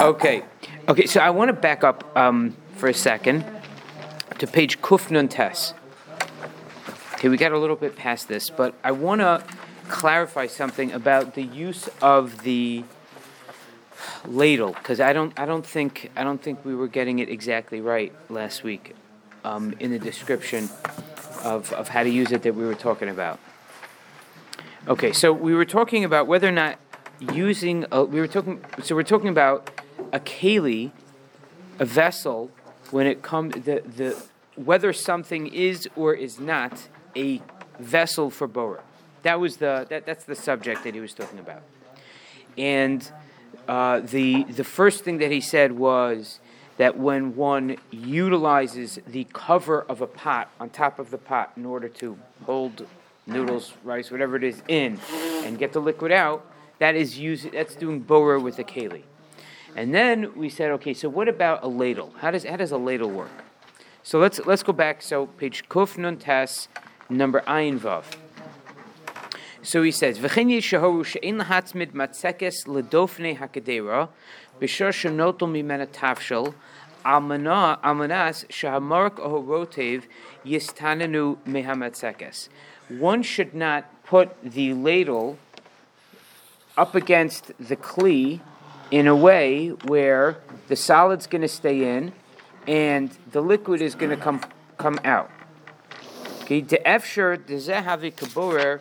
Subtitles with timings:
[0.00, 0.44] Okay,
[0.88, 1.06] okay.
[1.06, 3.44] So I want to back up um, for a second
[4.38, 5.74] to page Kufnun Tes.
[7.14, 9.42] Okay, we got a little bit past this, but I want to
[9.88, 12.84] clarify something about the use of the
[14.24, 17.80] ladle because I don't, I don't think, I don't think we were getting it exactly
[17.80, 18.94] right last week
[19.42, 20.68] um, in the description
[21.42, 23.40] of, of how to use it that we were talking about.
[24.86, 26.78] Okay, so we were talking about whether or not
[27.32, 29.72] using, a, we were talking, so we're talking about
[30.12, 30.90] a keli,
[31.78, 32.50] a vessel,
[32.90, 34.22] when it comes, the, the,
[34.56, 37.42] whether something is or is not a
[37.78, 38.82] vessel for Bora.
[39.22, 41.62] That was the, that, that's the subject that he was talking about.
[42.56, 43.10] And
[43.66, 46.40] uh, the, the first thing that he said was
[46.78, 51.66] that when one utilizes the cover of a pot on top of the pot in
[51.66, 52.86] order to hold
[53.26, 54.98] noodles, rice, whatever it is in,
[55.44, 56.46] and get the liquid out,
[56.78, 59.02] that is using that's doing borer with a keli.
[59.76, 62.12] And then we said, okay, so what about a ladle?
[62.18, 63.30] How does how does a ladle work?
[64.02, 65.02] So let's let's go back.
[65.02, 66.68] So page Kuf Nun Tes,
[67.10, 68.04] number Ayin Vav.
[69.62, 74.08] So he says, "V'chen yishahoru she'in lahatzmid matzekes ledofnei hakadera
[74.60, 76.54] b'shor shenotel mimena tafshel
[77.04, 80.04] almana almanas shahamark ohorotev
[80.44, 82.48] yistanenu mehamatsekes."
[82.88, 85.38] One should not put the ladle
[86.78, 88.40] up against the kli
[88.90, 92.12] in a way where the solid's going to stay in
[92.66, 94.40] and the liquid is going to come
[94.76, 95.30] come out.
[96.42, 98.80] Okay, the efsher dezehavi kaborer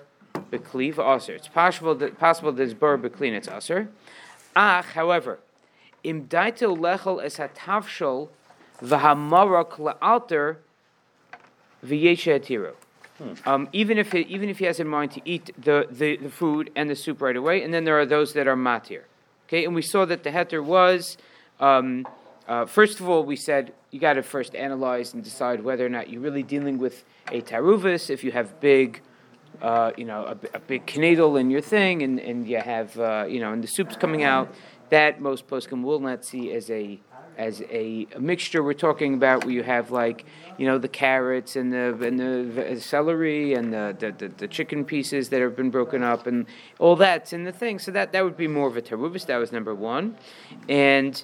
[0.52, 1.34] bekliv aser.
[1.34, 3.90] It's possible that possible there's bur beklin it's aser.
[4.56, 5.40] Ach, however,
[6.04, 8.30] im daito lechel es hatavshol
[8.82, 10.58] v'hamarok la'alter
[11.84, 12.74] v'yeshe atiro.
[13.48, 16.30] Um, even if it, even if he has in mind to eat the, the, the
[16.30, 19.02] food and the soup right away, and then there are those that are matir.
[19.48, 21.18] Okay, and we saw that the heter was
[21.62, 22.06] um,
[22.50, 25.90] uh, first of all we said you got to first analyze and decide whether or
[25.90, 28.10] not you're really dealing with a taruvis.
[28.10, 29.02] If you have big,
[29.62, 33.26] uh, you know, a, a big knedel in your thing, and, and you have uh,
[33.30, 34.54] you know, and the soup's coming out,
[34.90, 37.00] that most poskim will not see as a
[37.38, 38.64] as a, a, mixture.
[38.64, 40.26] We're talking about where you have like
[40.58, 44.84] you know the carrots and the and the celery and the, the, the, the chicken
[44.84, 46.48] pieces that have been broken up and
[46.80, 47.80] all that's in the thing.
[47.80, 50.18] So that that would be more of a teruvis that was number one.
[50.68, 51.24] And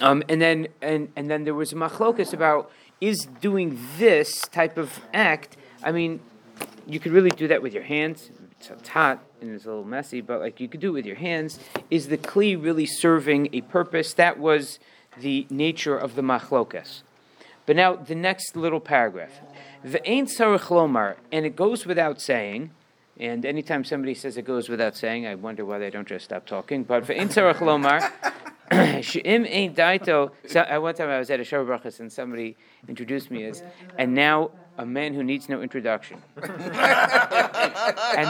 [0.00, 4.78] um, and then and and then there was a machlokus about is doing this type
[4.78, 6.20] of act I mean
[6.86, 8.30] you could really do that with your hands.
[8.60, 11.16] It's hot and it's a little messy but like you could do it with your
[11.16, 11.58] hands.
[11.90, 14.14] Is the kli really serving a purpose?
[14.14, 14.78] That was
[15.18, 17.02] the nature of the machlokas.
[17.66, 19.40] But now the next little paragraph.
[19.84, 22.70] Ve'ain sarich lomar, and it goes without saying,
[23.18, 26.46] and anytime somebody says it goes without saying, I wonder why they don't just stop
[26.46, 26.82] talking.
[26.82, 28.00] But ve'ain sarich lomar,
[29.02, 30.32] she'im ain't daito.
[30.46, 32.56] So, at one time I was at a sheva brachas and somebody
[32.88, 33.62] introduced me as,
[33.98, 36.22] and now a man who needs no introduction.
[36.42, 36.52] and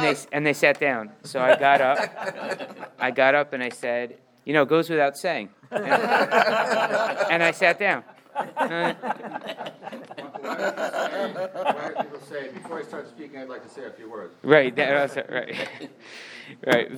[0.02, 1.10] they and they sat down.
[1.22, 2.94] So I got up.
[2.98, 5.50] I got up and I said, you know, goes without saying.
[5.70, 8.04] And, I sat down.
[12.02, 14.34] People say, before I start speaking, I'd like to say a few words.
[14.42, 15.68] Right, that, right.
[16.66, 16.96] Right.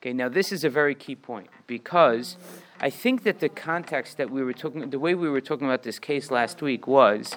[0.00, 2.36] Okay, now this is a very key point because
[2.80, 5.82] I think that the context that we were talking, the way we were talking about
[5.82, 7.36] this case last week was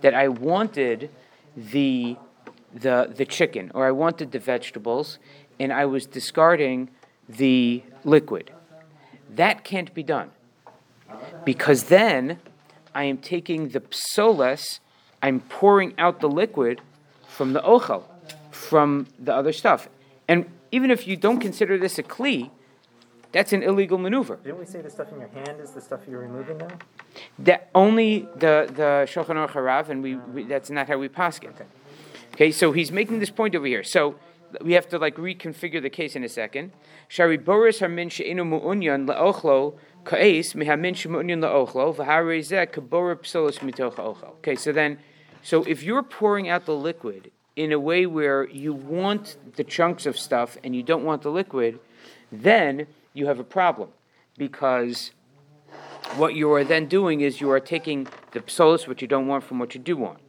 [0.00, 1.10] that I wanted
[1.56, 2.16] the
[2.72, 5.18] the, the chicken or I wanted the vegetables
[5.58, 6.90] and I was discarding
[7.28, 8.50] the liquid.
[9.30, 10.30] That can't be done
[11.44, 12.38] because then
[12.94, 14.80] I am taking the psolas,
[15.22, 16.80] I'm pouring out the liquid
[17.26, 18.04] from the ochel,
[18.50, 19.88] from the other stuff.
[20.26, 22.50] And even if you don't consider this a kli,
[23.32, 24.36] that's an illegal maneuver.
[24.42, 26.68] Didn't we say the stuff in your hand is the stuff you're removing now?
[27.38, 31.38] That only the the Shulchan Aruch Harav, and we, we, that's not how we pass
[31.38, 31.44] it.
[31.48, 31.64] Okay.
[32.38, 33.82] Okay, so he's making this point over here.
[33.82, 34.14] So
[34.62, 36.70] we have to like reconfigure the case in a second.
[37.08, 39.08] Shari boris harmin she'enu mu'unyan
[40.04, 41.72] ka'es mihamin she'mu'unyan mitoch
[43.96, 44.30] ochel.
[44.36, 45.00] Okay, so then,
[45.42, 50.06] so if you're pouring out the liquid in a way where you want the chunks
[50.06, 51.80] of stuff and you don't want the liquid,
[52.30, 53.88] then you have a problem
[54.36, 55.10] because
[56.14, 59.42] what you are then doing is you are taking the psolos, what you don't want,
[59.42, 60.20] from what you do want.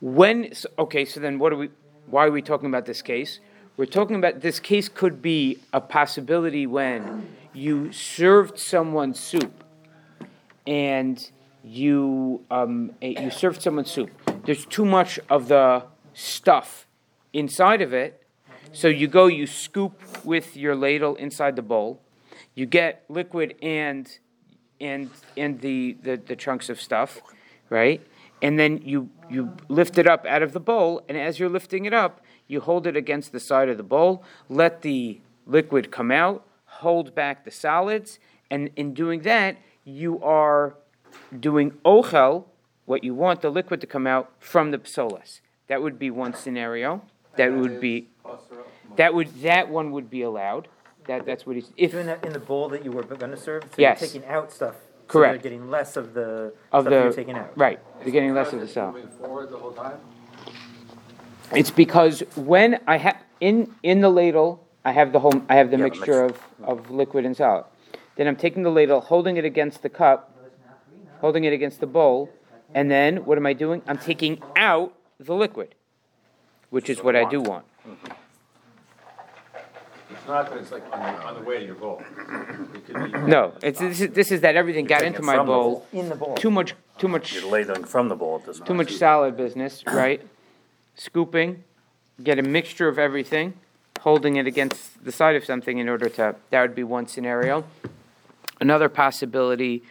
[0.00, 1.70] When okay, so then what are we?
[2.06, 3.40] Why are we talking about this case?
[3.76, 9.64] We're talking about this case could be a possibility when you served someone soup,
[10.66, 11.30] and
[11.64, 14.10] you um, you served someone soup.
[14.44, 15.84] There's too much of the
[16.14, 16.86] stuff
[17.32, 18.22] inside of it,
[18.72, 22.00] So you go, you scoop with your ladle inside the bowl,
[22.54, 24.18] you get liquid and
[24.80, 27.20] and and the, the, the chunks of stuff,
[27.70, 28.00] right?
[28.40, 31.84] And then you you lift it up out of the bowl, and as you're lifting
[31.84, 36.10] it up, you hold it against the side of the bowl, let the liquid come
[36.10, 38.18] out, hold back the solids,
[38.50, 40.74] and in doing that, you are
[41.38, 42.44] doing ochel,
[42.86, 45.40] what you want the liquid to come out from the psolas.
[45.66, 47.02] That would be one scenario.
[47.36, 48.08] That would be
[48.96, 50.68] that would that one would be allowed.
[51.06, 53.70] That that's what he's if that in the bowl that you were gonna serve, so
[53.76, 54.00] Yes.
[54.00, 54.76] you're taking out stuff.
[55.08, 55.30] Correct.
[55.30, 57.56] So you're getting less of the of stuff you're the taking out.
[57.56, 57.80] right.
[58.02, 58.94] You're getting less of the cell.
[59.18, 59.98] Forward the whole time?
[61.54, 65.70] It's because when I have in in the ladle, I have the whole I have
[65.70, 67.64] the Yeah, the mixture of, of liquid and solid.
[68.16, 70.34] Then I'm taking the ladle, holding it against the cup,
[71.20, 72.30] holding it against the bowl,
[72.74, 73.80] and then what am I doing?
[73.86, 75.74] I'm taking out the liquid,
[76.70, 77.64] which is what I do want.
[77.86, 78.17] It's
[80.28, 82.02] not that it's like on the, on the way to your goal.
[82.74, 83.18] It could be.
[83.20, 85.86] No, it's this is, this is that everything got taking into my from the bowl.
[85.92, 86.34] In the bowl.
[86.34, 88.66] Too much too much You're ladling from the bowl at this point.
[88.66, 90.20] too much solid business, right?
[90.96, 91.62] Scooping,
[92.22, 93.54] get a mixture of everything,
[94.00, 97.64] holding it against the side of something in order to, that would be one scenario.
[98.60, 99.84] Another possibility,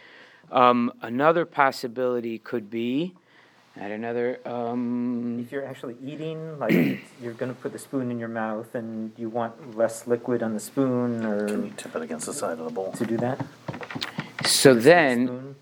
[0.52, 3.14] um, another possibility could be,
[3.78, 6.72] at another, um, If you're actually eating, like
[7.22, 10.60] you're gonna put the spoon in your mouth and you want less liquid on the
[10.60, 12.92] spoon Can or you tip it against the side of the bowl?
[12.92, 13.44] to do that?
[14.44, 15.54] so then, Spoon?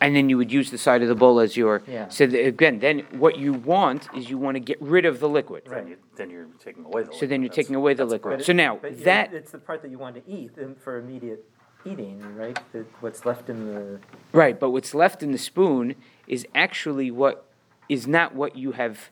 [0.00, 2.08] and then you would use the side of the bowl as your, Yeah.
[2.08, 5.28] so the- again, then what you want is you want to get rid of the
[5.28, 5.64] liquid.
[5.68, 7.12] Then you, then you're taking away the.
[7.12, 7.52] So then you're liquid.
[7.56, 8.40] taking away the liquid.
[8.40, 10.98] it- So now, but that, It's the part that you want to eat um, for
[10.98, 11.44] immediate
[11.84, 12.58] eating, right?
[12.72, 13.98] The- What's left in the,
[14.32, 15.94] Right, but what's left in the spoon
[16.26, 17.46] is actually what
[17.90, 19.10] is not what you have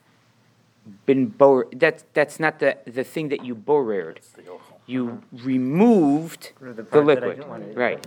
[1.05, 1.67] been bor.
[1.73, 4.17] That's that's not the the thing that you borered.
[4.17, 4.81] That's the offal.
[4.87, 7.77] You removed the the part that I liquid, didn't wanna eat.
[7.77, 8.07] right?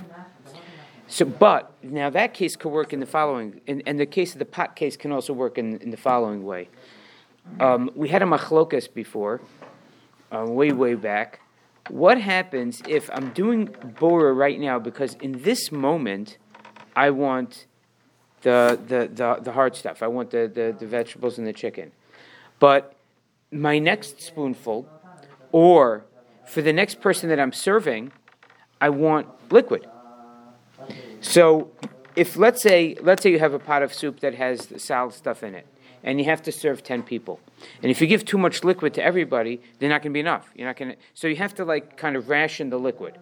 [1.07, 4.39] So, but now that case could work in the following, and, and the case of
[4.39, 6.69] the pot case can also work in, in the following way.
[7.59, 9.41] Um, we had a machlokas before,
[10.31, 11.41] uh, way way back.
[11.89, 13.65] What happens if I'm doing
[13.99, 16.37] borer right now because in this moment
[16.95, 17.65] I want
[18.41, 20.01] the the the, the hard stuff.
[20.03, 21.91] I want the, the the vegetables and the chicken,
[22.59, 22.95] but
[23.51, 24.87] my next spoonful,
[25.51, 26.05] or
[26.45, 28.11] for the next person that I'm serving,
[28.79, 29.87] I want liquid.
[31.19, 31.71] So,
[32.15, 35.13] if let's say let's say you have a pot of soup that has the salad
[35.13, 35.67] stuff in it,
[36.03, 37.39] and you have to serve ten people,
[37.81, 40.49] and if you give too much liquid to everybody, they're not going to be enough.
[40.55, 40.97] You're not going to.
[41.13, 43.17] So you have to like kind of ration the liquid.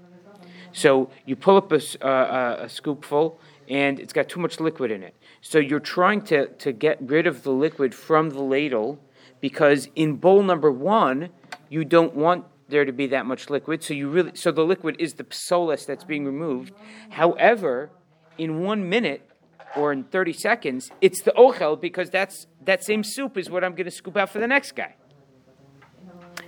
[0.72, 3.36] So you pull up a, uh, uh, a scoopful,
[3.70, 5.16] and it's got too much liquid in it.
[5.42, 9.00] So you're trying to to get rid of the liquid from the ladle,
[9.40, 11.30] because in bowl number one,
[11.70, 13.84] you don't want there to be that much liquid.
[13.84, 16.74] So you really so the liquid is the psolas that's being removed.
[17.12, 17.92] However,
[18.38, 19.30] in one minute
[19.76, 23.74] or in 30 seconds, it's the ochel because that's that same soup is what I'm
[23.74, 24.96] going to scoop out for the next guy.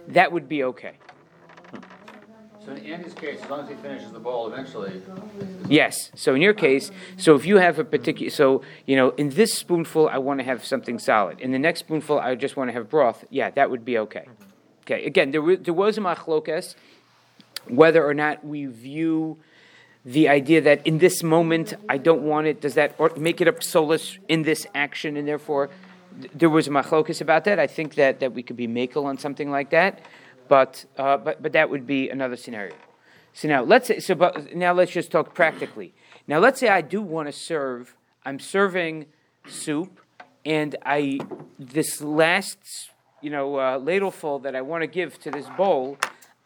[0.07, 0.97] That would be okay.
[2.65, 5.01] So in Andy's case, as long as he finishes the bowl eventually,
[5.67, 6.11] Yes.
[6.15, 9.53] So in your case, so if you have a particular, so you know, in this
[9.53, 11.39] spoonful, I want to have something solid.
[11.39, 13.25] In the next spoonful, I just want to have broth.
[13.29, 14.27] Yeah, that would be okay.
[14.83, 15.05] Okay.
[15.05, 16.75] Again, there, there was a machlokas
[17.67, 19.37] whether or not we view
[20.03, 22.61] the idea that in this moment I don't want it.
[22.61, 25.69] Does that make it a solus in this action, and therefore
[26.33, 27.59] there was a machlokas about that.
[27.59, 30.01] I think that that we could be makel on something like that,
[30.51, 32.75] but uh, but but that would be another scenario.
[33.31, 34.15] So now let's say so.
[34.15, 35.93] But now let's just talk practically.
[36.27, 37.95] Now let's say I do want to serve.
[38.25, 39.05] I'm serving
[39.47, 40.01] soup,
[40.45, 41.21] and I
[41.57, 42.57] this last
[43.21, 45.97] you know uh, ladleful that I want to give to this bowl.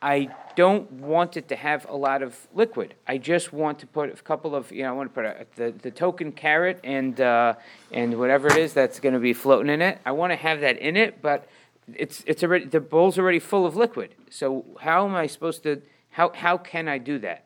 [0.03, 2.93] I don't want it to have a lot of liquid.
[3.07, 5.47] I just want to put a couple of you know I want to put a,
[5.55, 7.55] the the token carrot and uh,
[7.91, 9.97] and whatever it is that's going to be floating in it.
[10.05, 11.49] I want to have that in it, but
[11.93, 14.15] it's it's already the bowl's already full of liquid.
[14.29, 15.81] So how am I supposed to?
[16.11, 17.45] How how can I do that?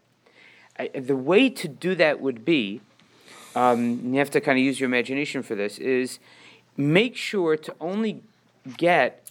[0.77, 2.81] I, the way to do that would be,
[3.55, 6.19] um, you have to kind of use your imagination for this, is
[6.77, 8.24] make sure to only
[8.77, 9.29] get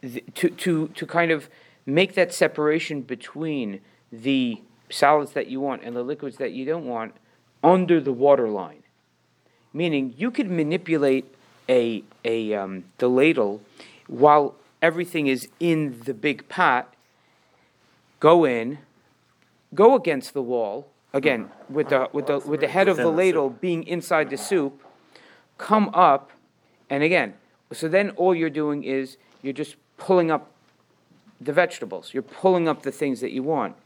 [0.00, 1.48] the, to to to kind of
[1.84, 3.80] make that separation between
[4.12, 7.14] the solids that you want and the liquids that you don't want
[7.64, 8.82] under the water line.
[9.72, 11.34] Meaning you could manipulate
[11.68, 13.60] a a um, the ladle
[14.06, 16.92] while everything is in the big pot.
[18.20, 18.78] Go in,
[19.74, 23.16] go against the wall again with the with the with the head of the Within
[23.16, 23.34] the soup.
[23.34, 24.82] ladle being inside the soup.
[25.56, 26.30] Come up,
[26.88, 27.34] and again,
[27.72, 30.50] so then all you're doing is you're just pulling up
[31.40, 32.12] the vegetables.
[32.14, 33.76] You're pulling up the things that you want.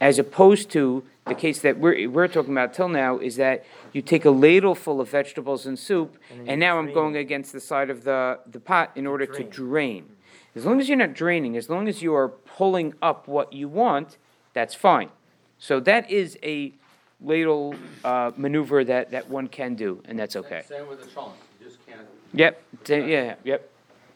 [0.00, 4.00] As opposed to the case that we're, we're talking about till now is that you
[4.00, 7.52] take a ladle full of vegetables and soup, then and you now I'm going against
[7.52, 9.50] the side of the, the pot in order to Drain.
[9.50, 10.16] drain.
[10.56, 13.68] As long as you're not draining, as long as you are pulling up what you
[13.68, 14.16] want,
[14.54, 15.10] that's fine.
[15.58, 16.72] So that is a
[17.20, 20.62] ladle uh, maneuver that, that one can do, and that's okay.
[20.66, 22.00] Same with the trunk, you just can't.
[22.32, 23.70] Yep, sa- yeah, yep,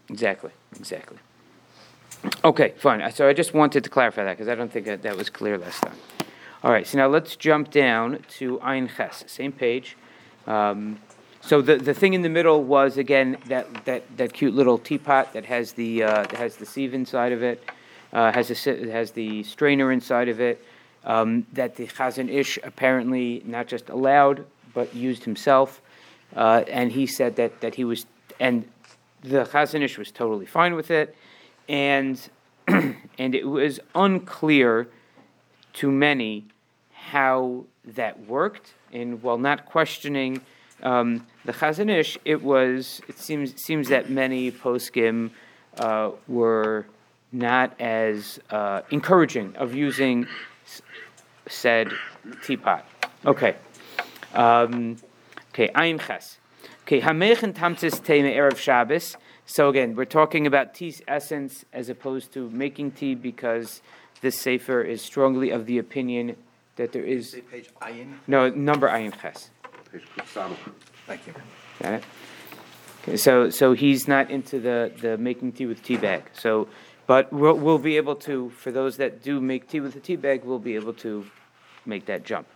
[0.09, 1.19] exactly, exactly.
[2.45, 5.17] Okay, fine, so I just wanted to clarify that, because I don't think that that
[5.17, 5.97] was clear last time.
[6.63, 9.97] All right, so now let's jump down to Ein Ches, same page.
[10.47, 10.99] Um,
[11.43, 15.35] So the, the thing in the middle was, again, that, that, that cute little teapot
[15.35, 17.63] that has the, uh, that has the sieve inside of it,
[18.15, 20.65] uh, has a, has the strainer inside of it,
[21.05, 25.83] um, that the Chazon Ish apparently not just allowed, but used himself.
[26.35, 28.07] Uh, and he said that, that he was,
[28.41, 28.65] and
[29.23, 31.15] the Chazon Ish was totally fine with it,
[31.69, 32.21] and,
[32.69, 34.89] and it was unclear
[35.75, 36.47] to many
[36.93, 40.41] how that worked, and while not questioning
[40.83, 45.31] um, the Chazon Ish, it was, it seems, seems that many poskim
[45.79, 46.87] uh, were
[47.33, 50.27] not as uh, encouraging of using
[50.67, 50.83] s-
[51.49, 51.93] said
[52.45, 52.85] teapot.
[53.27, 53.57] Okay.
[54.35, 54.97] Um,
[55.53, 56.39] okay, Ayin Ches.
[56.83, 59.17] Okay, Hamechen Tamtis Teme Erev Shabbos.
[59.47, 63.83] So again, we're talking about tea's essence as opposed to making tea because
[64.23, 66.37] this sefer is strongly of the opinion
[66.77, 68.15] that there is Say page ayin.
[68.27, 69.51] no number Ayin Ches.
[69.93, 70.03] Page
[71.07, 71.35] Thank you.
[71.83, 72.05] Got it?
[73.03, 76.25] Okay, so, so he's not into the, the making tea with tea bag.
[76.33, 76.69] So,
[77.07, 80.17] but we'll, we'll be able to, for those that do make tea with a tea
[80.17, 81.27] bag, we'll be able to
[81.85, 82.47] make that jump.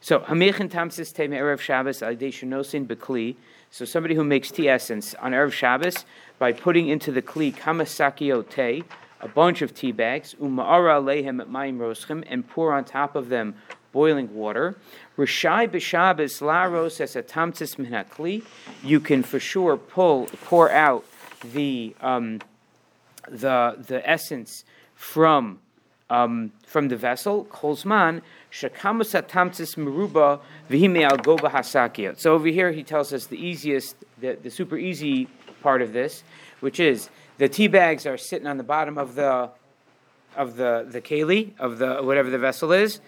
[0.00, 3.36] So, hamechin tamsis te erev Shabbos al yedei shenosin bekli.
[3.70, 6.04] So, somebody who makes tea essence on erev Shabbos
[6.38, 8.84] by putting into the kli kamasakio te,
[9.20, 13.28] a bunch of tea bags, uma'ara lehem at mayim roschim, and pour on top of
[13.28, 13.54] them
[13.92, 14.76] boiling water.
[15.16, 18.44] Rishai b'Shabbos laros as a tamsis min hakli.
[18.82, 21.04] You can for sure pull, pour out
[21.42, 22.40] the um,
[23.28, 25.60] the the essence from
[26.10, 27.46] um, from the vessel.
[27.46, 28.22] Kolzman
[29.76, 32.18] meruba al hasakia.
[32.18, 35.28] So over here he tells us the easiest, the, the super easy
[35.62, 36.22] part of this,
[36.60, 39.50] which is the tea bags are sitting on the bottom of the
[40.36, 43.00] of the the keli of the whatever the vessel is.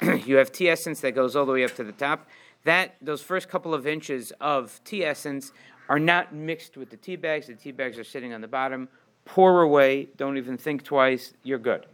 [0.24, 2.26] you have tea essence that goes all the way up to the top.
[2.64, 5.52] That those first couple of inches of tea essence
[5.88, 7.46] are not mixed with the tea bags.
[7.46, 8.88] The tea bags are sitting on the bottom.
[9.24, 10.08] Pour away.
[10.16, 11.32] Don't even think twice.
[11.42, 11.86] You're good.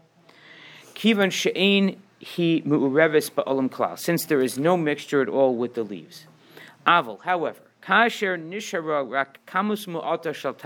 [0.95, 3.99] Kivan she'ein he mu'urevis ba'olam klal.
[3.99, 6.27] Since there is no mixture at all with the leaves.
[6.87, 10.57] Aval, however, kasher nishara rak kamus mu'ata shal.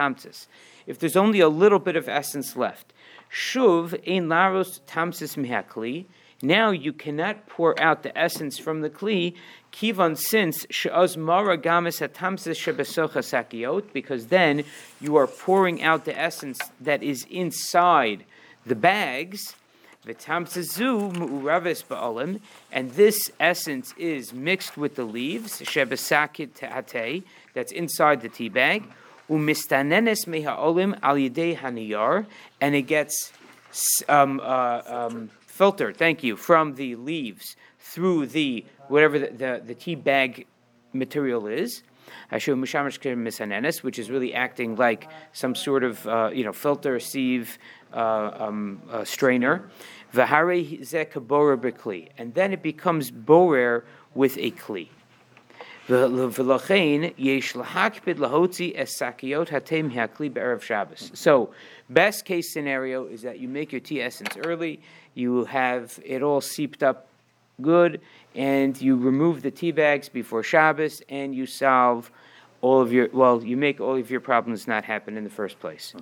[0.86, 2.92] If there's only a little bit of essence left,
[3.32, 6.06] shuv ein laros tamsis mihakli.
[6.42, 9.34] Now you cannot pour out the essence from the kli,
[9.72, 14.64] kivan since she'az mara gamis atamsis shebesocha sakiot, because then
[15.00, 18.24] you are pouring out the essence that is inside
[18.66, 19.56] the bags.
[20.06, 25.62] Ba'olim, and this essence is mixed with the leaves,
[27.54, 28.84] that's inside the tea bag,
[29.28, 29.38] al
[31.16, 32.26] haniyar,
[32.60, 33.32] and it gets
[34.08, 39.74] um, uh, um, filtered, thank you, from the leaves through the, whatever the, the, the
[39.74, 40.46] tea bag
[40.92, 41.82] material is.
[42.30, 47.58] Which is really acting like some sort of uh, you know filter, sieve,
[47.92, 49.68] um, uh, strainer.
[50.14, 54.88] V'harei kabora b'kli, and then it becomes borer with a kli.
[61.14, 61.50] So,
[61.90, 64.80] best case scenario is that you make your tea essence early,
[65.14, 67.06] you have it all seeped up
[67.62, 68.00] good,
[68.34, 72.10] and you remove the tea bags before Shabbos, and you solve
[72.62, 75.60] all of your, well, you make all of your problems not happen in the first
[75.60, 75.94] place.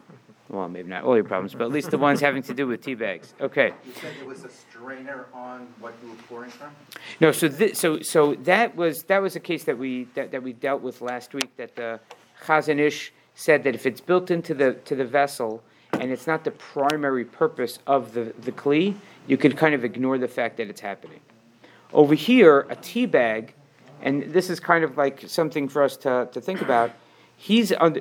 [0.49, 2.83] Well, maybe not all your problems, but at least the ones having to do with
[2.83, 3.33] tea bags.
[3.41, 3.73] Okay.
[3.87, 6.71] You said it was a strainer on what you were pouring from?
[7.21, 10.53] No, so so so that was that was a case that we that, that we
[10.53, 11.57] dealt with last week.
[11.57, 11.99] That the
[12.45, 16.45] Chazon Ish said that if it's built into the to the vessel and it's not
[16.45, 18.95] the primary purpose of the the kli,
[19.27, 21.21] you can kind of ignore the fact that it's happening.
[21.93, 23.55] Over here, a tea bag,
[24.03, 26.91] and this is kind of like something for us to, to think about.
[27.37, 28.01] He's under,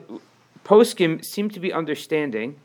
[0.63, 2.59] poskim seem to be understanding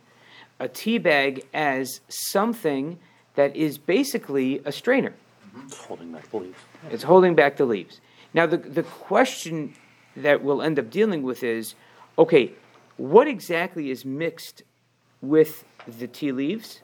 [0.61, 2.99] a tea bag as something
[3.35, 5.15] that is basically a strainer.
[5.47, 5.67] Mm-hmm.
[5.67, 6.59] It's holding back the leaves.
[6.91, 8.01] It's holding back the leaves.
[8.35, 9.75] Now, the, the question
[10.17, 11.75] that we'll end up dealing with is
[12.19, 12.53] okay,
[12.97, 14.65] what exactly is mixed
[15.23, 15.65] with
[15.99, 16.81] the tea leaves,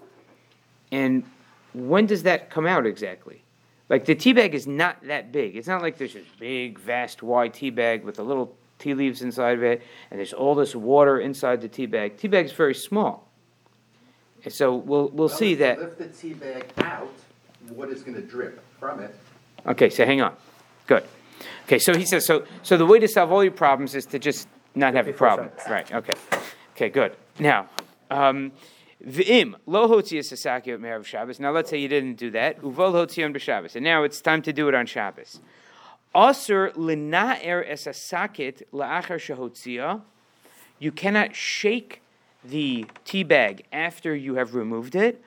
[0.93, 1.25] and
[1.73, 3.43] when does that come out exactly?
[3.89, 5.57] Like the tea bag is not that big.
[5.57, 9.23] It's not like there's this big, vast, wide tea bag with a little tea leaves
[9.23, 12.19] inside of it, and there's all this water inside the tea bag.
[12.19, 13.27] Tea bag's very small.
[14.45, 15.79] And so we'll we'll see if you that.
[15.79, 17.15] Lift the tea bag out,
[17.71, 19.15] water's gonna drip from it.
[19.67, 20.37] Okay, so hang on.
[20.87, 21.05] Good.
[21.65, 22.45] Okay, so he says so.
[22.63, 25.49] So the way to solve all your problems is to just not have a problem.
[25.57, 25.71] Shabbos.
[25.71, 25.95] Right.
[25.95, 26.13] Okay.
[26.77, 26.89] Okay.
[26.91, 27.17] Good.
[27.39, 27.71] Now,
[28.11, 28.53] um,
[29.03, 31.41] v'im lo hotzias asakiyot me'erev Shabbos.
[31.41, 32.61] Now let's say you didn't do that.
[32.61, 35.41] Uvol hotzion b'Shabbos, and now it's time to do it on Shabbos.
[38.73, 40.03] La'achar shehotzia.
[40.79, 42.03] You cannot shake
[42.45, 45.23] the tea bag after you have removed it.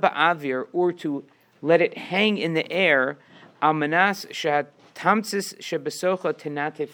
[0.00, 1.24] Ba'avir, or to
[1.60, 3.18] let it hang in the air.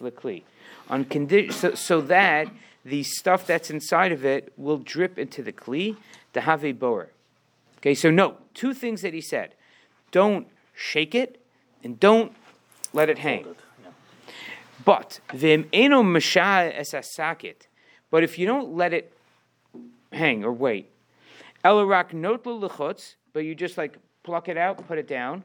[0.01, 0.43] Lekli.
[0.91, 2.49] On condi- so, so that
[2.85, 5.97] the stuff that's inside of it will drip into the kli,
[6.35, 7.11] the have boer.
[7.79, 9.55] Okay, so note two things that he said:
[10.11, 11.41] don't shake it,
[11.85, 12.33] and don't
[12.93, 13.47] let it hang.
[14.85, 16.95] But vim eno mashah es.
[18.11, 19.13] But if you don't let it
[20.13, 20.91] hang or wait,
[21.65, 25.45] elarak notlu lechutz, but you just like pluck it out, put it down.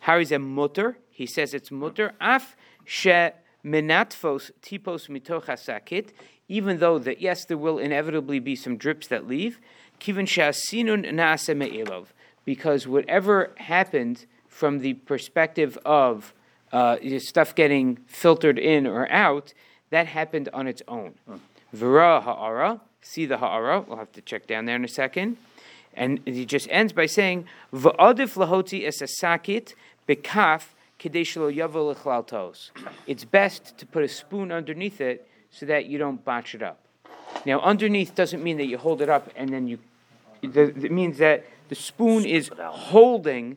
[0.00, 0.96] Harry's a mutter.
[1.10, 2.12] He says it's mutter.
[2.20, 3.28] Af she
[3.64, 6.10] menatfos tipos mitoch asakit.
[6.48, 9.60] Even though that yes, there will inevitably be some drips that leave.
[10.00, 12.06] Kivin shasinun naase me'elov.
[12.44, 14.26] Because whatever happened
[14.60, 16.34] from the perspective of
[16.70, 19.54] uh, stuff getting filtered in or out,
[19.88, 21.14] that happened on its own.
[21.72, 25.38] Vira ha'ara, see the ha'ara, we'll have to check down there in a second.
[25.94, 29.72] And he just ends by saying, V'adif lahoti es asakit
[30.06, 30.64] bekaf
[30.98, 32.54] kadesh lo yavo lechlal
[33.06, 36.80] It's best to put a spoon underneath it so that you don't botch it up.
[37.46, 39.78] Now, underneath doesn't mean that you hold it up and then you.
[40.42, 43.56] It means that the spoon is holding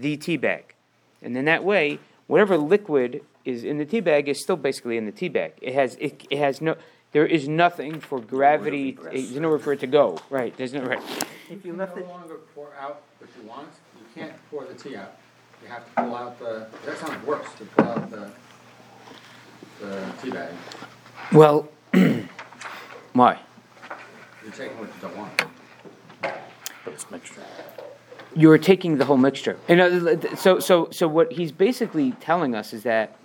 [0.00, 0.74] the tea bag.
[1.22, 5.06] And then that way, whatever liquid is in the tea bag is still basically in
[5.06, 5.52] the tea bag.
[5.60, 6.76] It has, it, it has no,
[7.12, 10.18] there is nothing for gravity, eh, there's nowhere for it to go.
[10.30, 11.02] Right, there's no, right.
[11.50, 14.64] If you You left no it, longer pour out what you want, you can't pour
[14.64, 15.16] the tea out.
[15.62, 18.30] You have to pull out the, that's how it works, to pull out the,
[19.80, 20.52] the tea bag.
[21.32, 21.68] Well,
[23.12, 23.38] why?
[24.44, 25.42] You're taking what you don't want.
[26.20, 27.42] But it's mixture.
[28.36, 29.56] You're taking the whole mixture.
[29.68, 33.16] And so, so, so what he's basically telling us is that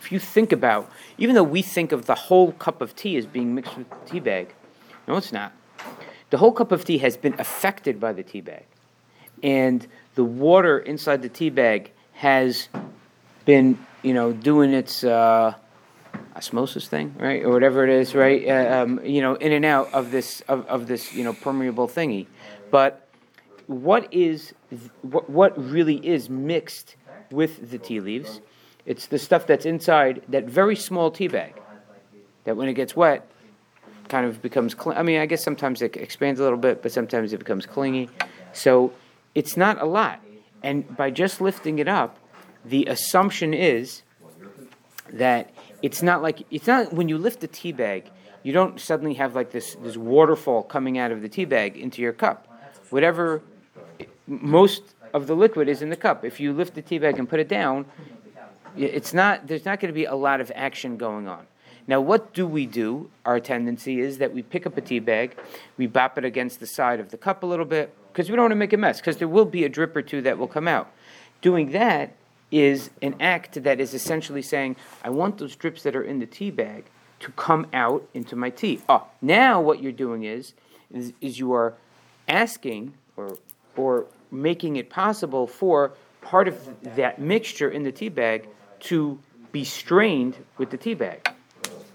[0.00, 3.26] if you think about, even though we think of the whole cup of tea as
[3.26, 4.54] being mixed with the tea bag,
[5.06, 5.52] no, it's not.
[6.30, 8.64] The whole cup of tea has been affected by the tea bag,
[9.42, 12.68] and the water inside the tea bag has
[13.46, 15.54] been, you know, doing its uh,
[16.36, 18.46] osmosis thing, right, or whatever it is, right?
[18.46, 21.88] Uh, um, you know, in and out of this of, of this, you know, permeable
[21.88, 22.26] thingy.
[22.70, 23.07] But
[23.68, 24.54] what is
[25.02, 26.96] what, what really is mixed
[27.30, 28.40] with the tea leaves?
[28.86, 31.54] It's the stuff that's inside that very small tea bag.
[32.44, 33.30] That when it gets wet,
[34.08, 34.74] kind of becomes.
[34.74, 37.66] Cl- I mean, I guess sometimes it expands a little bit, but sometimes it becomes
[37.66, 38.08] clingy.
[38.54, 38.92] So
[39.34, 40.20] it's not a lot.
[40.62, 42.18] And by just lifting it up,
[42.64, 44.02] the assumption is
[45.12, 45.50] that
[45.82, 48.10] it's not like it's not when you lift the tea bag,
[48.42, 52.00] you don't suddenly have like this this waterfall coming out of the tea bag into
[52.00, 52.46] your cup.
[52.88, 53.42] Whatever
[54.28, 56.24] most of the liquid is in the cup.
[56.24, 57.86] If you lift the tea bag and put it down,
[58.76, 61.46] it's not there's not going to be a lot of action going on.
[61.86, 63.10] Now, what do we do?
[63.24, 65.36] Our tendency is that we pick up a tea bag,
[65.78, 68.44] we bop it against the side of the cup a little bit because we don't
[68.44, 70.48] want to make a mess because there will be a drip or two that will
[70.48, 70.92] come out.
[71.40, 72.14] Doing that
[72.50, 76.26] is an act that is essentially saying, I want those drips that are in the
[76.26, 76.84] tea bag
[77.20, 78.80] to come out into my tea.
[78.88, 80.52] Oh, now what you're doing is,
[80.92, 81.74] is, is you are
[82.28, 83.38] asking or,
[83.76, 86.56] or making it possible for part of
[86.96, 88.48] that mixture in the tea bag
[88.80, 89.18] to
[89.52, 91.28] be strained with the tea bag.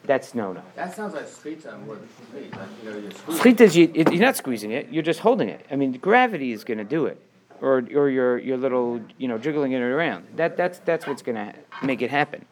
[0.05, 0.61] That's no no.
[0.75, 3.39] That sounds like street more than me, like, you know, you're squeezing.
[3.39, 5.65] Squeeze is you, you're not squeezing it, you're just holding it.
[5.71, 7.21] I mean, gravity is going to do it.
[7.61, 10.27] Or, or your, your little, you know, jiggling it around.
[10.35, 12.43] That, that's, that's what's going to make it happen.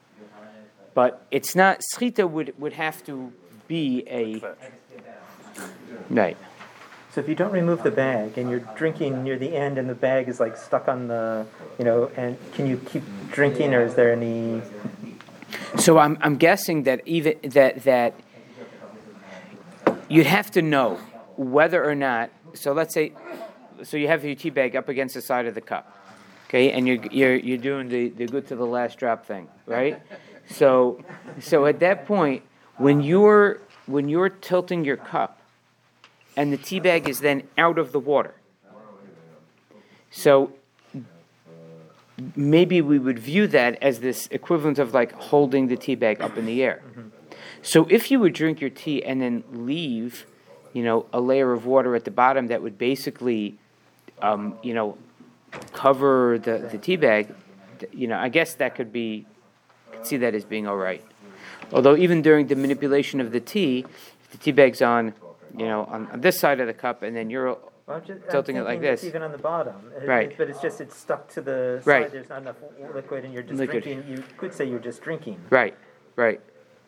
[0.94, 3.34] But it's not, schita would, would have to
[3.68, 4.42] be a,
[6.10, 6.38] right.
[7.14, 9.96] So if you don't remove the bag and you're drinking near the end and the
[9.96, 11.46] bag is like stuck on the,
[11.78, 14.62] you know, and can you keep drinking or is there any?
[15.78, 18.14] So I'm, I'm guessing that even that that
[20.08, 20.96] you'd have to know
[21.36, 22.30] whether or not.
[22.54, 23.12] So let's say,
[23.84, 25.94] so you have your tea bag up against the side of the cup,
[26.48, 30.02] okay, and you're you're you're doing the, the good to the last drop thing, right?
[30.50, 31.04] So
[31.42, 32.44] so at that point,
[32.78, 35.41] when you're when you're tilting your cup
[36.36, 38.36] and the tea bag is then out of the water.
[40.12, 40.54] So
[42.36, 46.38] maybe we would view that as this equivalent of like holding the tea bag up
[46.38, 46.82] in the air.
[47.62, 50.26] So if you would drink your tea and then leave,
[50.74, 53.58] you know, a layer of water at the bottom that would basically,
[54.22, 54.98] um, you know,
[55.74, 57.34] cover the, the tea bag,
[57.92, 59.26] you know, I guess that could be,
[59.92, 61.04] could see that as being all right.
[61.72, 63.86] Although even during the manipulation of the tea,
[64.24, 65.14] if the tea bag's on,
[65.58, 68.24] you know, on, on this side of the cup, and then you're Well, I'm just,
[68.26, 69.10] I'm Tilting it like thinking it's this.
[69.10, 69.92] Even on the bottom.
[70.02, 70.32] It- Right.
[70.32, 72.04] it- But it's just, it's stuck to the Right.
[72.06, 72.56] side, there's not enough
[72.94, 73.84] liquid and you're just Liquid.
[73.84, 75.40] drinking, you could say you're just drinking.
[75.50, 75.76] right,
[76.16, 76.40] right.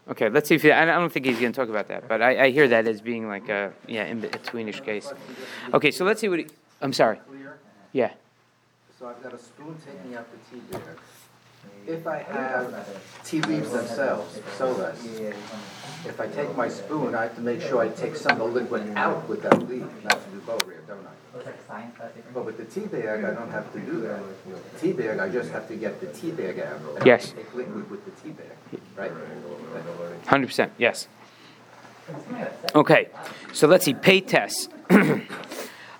[0.05, 2.21] Okay, let's see if he, I don't think he's going to talk about that, but
[2.21, 5.13] I, I hear that as being like a yeah in betweenish case.
[5.73, 6.47] Okay, so let's see what he,
[6.81, 7.21] I'm sorry.
[7.93, 8.11] Yeah.
[8.99, 10.81] So I've got a spoon taking out the tea bag.
[11.85, 12.87] If I have
[13.25, 15.05] tea leaves themselves, sodas,
[16.05, 18.59] if I take my spoon, I have to make sure I take some of the
[18.59, 21.11] liquid out with that leaf, not to do both here, don't I?
[22.33, 24.19] But with the tea bag, I don't have to do that.
[24.79, 26.79] Tea bag, I just have to get the tea bag out.
[26.95, 27.31] and Yes.
[27.31, 28.47] Take liquid with the tea bag,
[28.95, 29.11] right?
[30.27, 31.07] Hundred percent, yes.
[32.75, 33.09] Okay,
[33.53, 33.93] so let's see.
[33.93, 34.69] Pay test.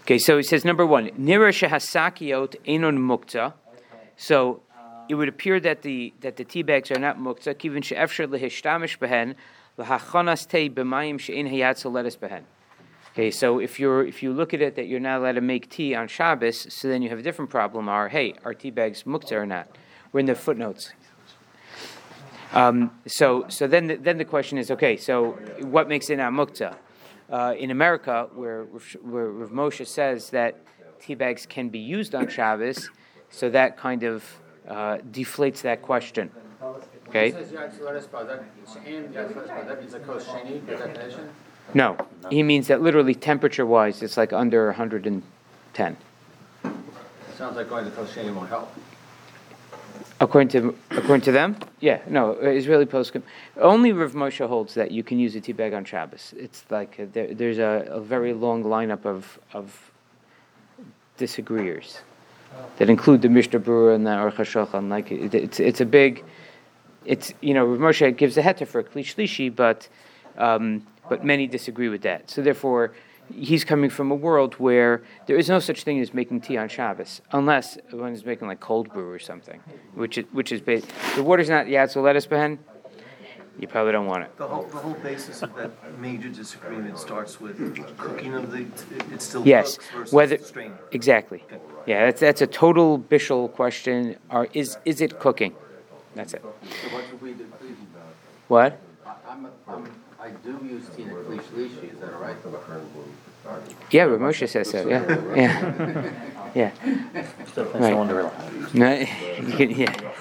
[0.02, 3.54] okay, so he says number one, nira shehasakiot enon muktzah.
[4.18, 4.62] So
[5.10, 7.56] it would appear that the that the tea bags are not muktzah.
[7.56, 9.36] Kivin she'efsher lehistamish behen
[9.78, 12.44] lahachonas te b'mayim she'en hayatzel lettuce behen.
[13.14, 15.70] Okay, so if you're if you look at it that you're not allowed to make
[15.70, 17.88] tea on Shabbos, so then you have a different problem.
[17.88, 19.68] Are hey, are tea bags muktzah or not?
[20.12, 20.92] We're in the footnotes.
[22.54, 26.34] Um, so, so then, the, then the question is, okay, so what makes it not
[26.34, 26.78] muktzah?
[27.28, 28.66] Uh, in America, where,
[29.02, 30.62] where Rav Moshe says that
[31.02, 32.92] tea bags can be used on Shabbos,
[33.32, 34.24] so that kind of
[34.68, 36.32] uh, deflates that question.
[37.10, 37.28] Okay?
[37.28, 40.26] It says yad soledes bo, that, it's in yad soledes bo, that means a kos
[40.26, 41.30] sheni, the definition?
[41.74, 41.98] No,
[42.30, 45.98] he means that literally temperature-wise, it's like under 110.
[47.38, 48.74] Sounds like going to kos sheni won't help.
[50.20, 53.24] According to according to them, yeah, no, Israeli poskim.
[53.58, 56.34] Only Rav Moshe holds that you can use a tea bag on Shabbos.
[56.38, 59.92] It's like uh, there, there's a, a very long lineup of of
[61.18, 62.00] disagreeers
[62.78, 64.90] that include the Mishnah Berurah and the Aruch HaShulchan.
[64.90, 66.24] Like it, it's it's a big,
[67.06, 69.88] it's you know Rav Moshe gives a heter for a klish but
[70.38, 72.30] um, but many disagree with that.
[72.30, 72.94] So therefore.
[73.34, 76.68] He's coming from a world where there is no such thing as making tea on
[76.68, 79.62] Shabbos, unless one is making like cold brew or something,
[79.96, 80.82] which is, which is ba-
[81.16, 82.60] the water's not yeah, yatzel lettuce behen.
[83.60, 84.36] You probably don't want it.
[84.38, 87.56] The whole, the whole basis of that major disagreement starts with
[87.98, 88.66] cooking of the,
[89.14, 90.78] it's still Yes, cooks versus whether strained.
[90.92, 91.44] exactly.
[91.86, 94.18] Yeah, that's that's a total bishul question.
[94.32, 95.54] Or is is it cooking?
[96.16, 96.42] That's it.
[96.44, 96.48] So
[96.96, 97.46] what do we do?
[98.48, 98.80] What?
[99.06, 99.90] I- I'm, I'm,
[100.20, 102.36] I do use tea in a kli shlishi, is that all right?
[103.92, 104.88] Yeah, Rav Moshe says so.
[104.88, 106.12] Yeah, yeah,
[106.56, 106.72] yeah.
[106.72, 107.90] Definitely Right.
[107.90, 108.32] someone to rely.
[108.74, 108.94] No,
[109.48, 110.12] you can, yeah,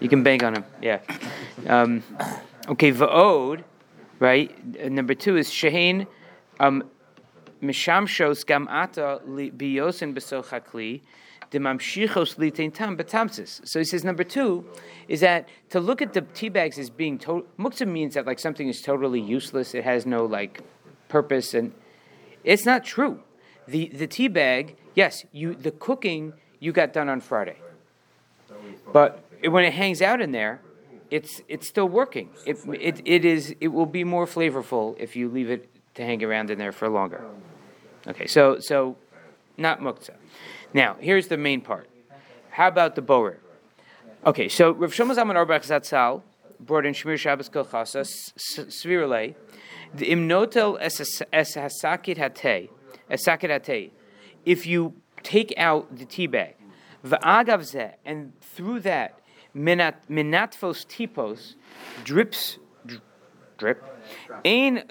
[0.00, 0.64] you can bang on him.
[0.82, 1.00] Yeah.
[1.66, 2.02] Um,
[2.68, 3.64] okay, va'od,
[4.18, 4.90] right?
[4.90, 6.06] Number two is shehin,
[6.60, 6.84] um,
[7.62, 11.02] mishamshos gam ata li- biyosin besochakli,
[11.50, 13.66] demamshichos litain tam betamsis.
[13.66, 14.66] So he says number two
[15.08, 18.38] is that to look at the tea bags as being to- muktzah means that like
[18.38, 19.74] something is totally useless.
[19.74, 20.60] It has no like
[21.08, 21.72] purpose, and
[22.44, 23.22] it's not true.
[23.66, 27.56] The the tea bag, yes, you the cooking you got done on Friday.
[28.92, 30.60] But when it hangs out in there,
[31.10, 32.30] it's it's still working.
[32.46, 36.22] It, it, it is it will be more flavorful if you leave it to hang
[36.22, 37.24] around in there for longer.
[38.06, 38.96] Okay, so so
[39.56, 40.16] not muktzah.
[40.72, 41.88] Now here's the main part.
[42.50, 43.38] How about the borer?
[44.26, 46.22] Okay, so Rav Shlomo Zalman Auerbach Zatzal
[46.60, 48.04] brought in Shmir Shabbos Kolchasa
[48.36, 49.34] Svirale,
[49.94, 52.68] the imnotel es hasakit hatei,
[53.10, 53.90] esakit hatei.
[54.44, 56.56] If you take out the tea bag,
[57.02, 59.17] the zeh, and through that,
[59.58, 61.56] minat minatfos tipos,
[62.04, 63.02] drips, dr-
[63.58, 63.82] drip,
[64.44, 64.84] ein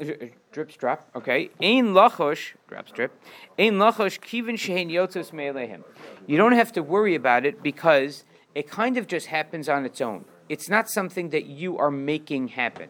[0.51, 3.11] drips drop, okay, ein lachosh drops drip,
[3.57, 5.83] ein lachosh kivin shehin yotzos me'elehim.
[6.25, 10.01] You don't have to worry about it because it kind of just happens on its
[10.01, 10.25] own.
[10.49, 12.89] It's not something that you are making happen.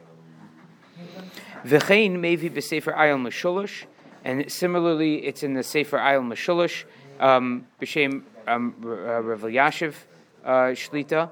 [1.66, 3.86] V'chein mevi b'sefer ayel meshulush,
[4.24, 6.86] and similarly, it's in the sefer ayel meshulush,
[7.20, 9.94] um, b'shem um, uh, Rav Elyashiv
[10.44, 11.30] uh, Shlita,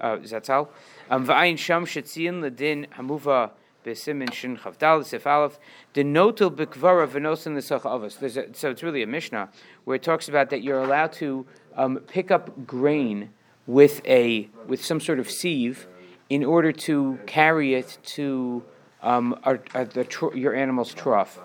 [0.00, 0.68] Zatzal.
[1.10, 3.50] Um, V'ayin sham shetzion ledin hamuva
[3.84, 5.58] b'simin shin chavdal sif aleph
[5.94, 8.56] denotel b'kvara v'nosin l'sach avos.
[8.56, 9.50] So it's really a Mishnah
[9.84, 13.30] where it talks about that you're allowed to um, pick up grain
[13.66, 15.86] with a with some sort of sieve
[16.28, 18.62] in order to carry it to
[19.02, 21.38] um, our, uh, the tr- your animal's trough.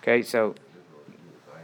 [0.00, 0.54] Okay, so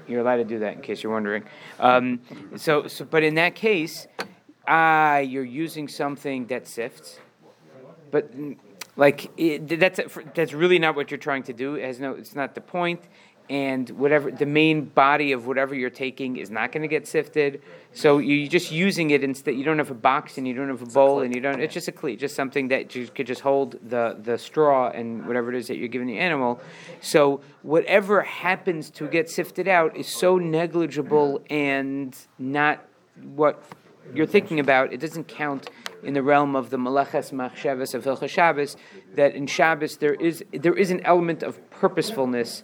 [0.08, 1.44] You're allowed to do that, in case you're wondering.
[1.78, 2.20] Um,
[2.56, 4.06] so, so, but in that case,
[4.66, 7.18] ah, you're using something that sifts,
[8.10, 8.30] but
[8.96, 10.00] like it, that's
[10.34, 11.76] that's really not what you're trying to do.
[11.76, 13.02] It has no, it's not the point.
[13.50, 17.60] And whatever the main body of whatever you're taking is not going to get sifted.
[17.92, 19.56] So you're just using it instead.
[19.56, 21.60] You don't have a box and you don't have a bowl and you don't.
[21.60, 25.26] It's just a cleat, just something that you could just hold the the straw and
[25.26, 26.60] whatever it is that you're giving the animal.
[27.00, 32.84] So whatever happens to get sifted out is so negligible and not
[33.34, 33.62] what
[34.14, 34.92] you're thinking about.
[34.92, 35.70] It doesn't count
[36.02, 38.76] in the realm of the Maleches Machshavas of Hilchas Shabbos.
[39.14, 42.62] That in Shabbos there is there is an element of purposefulness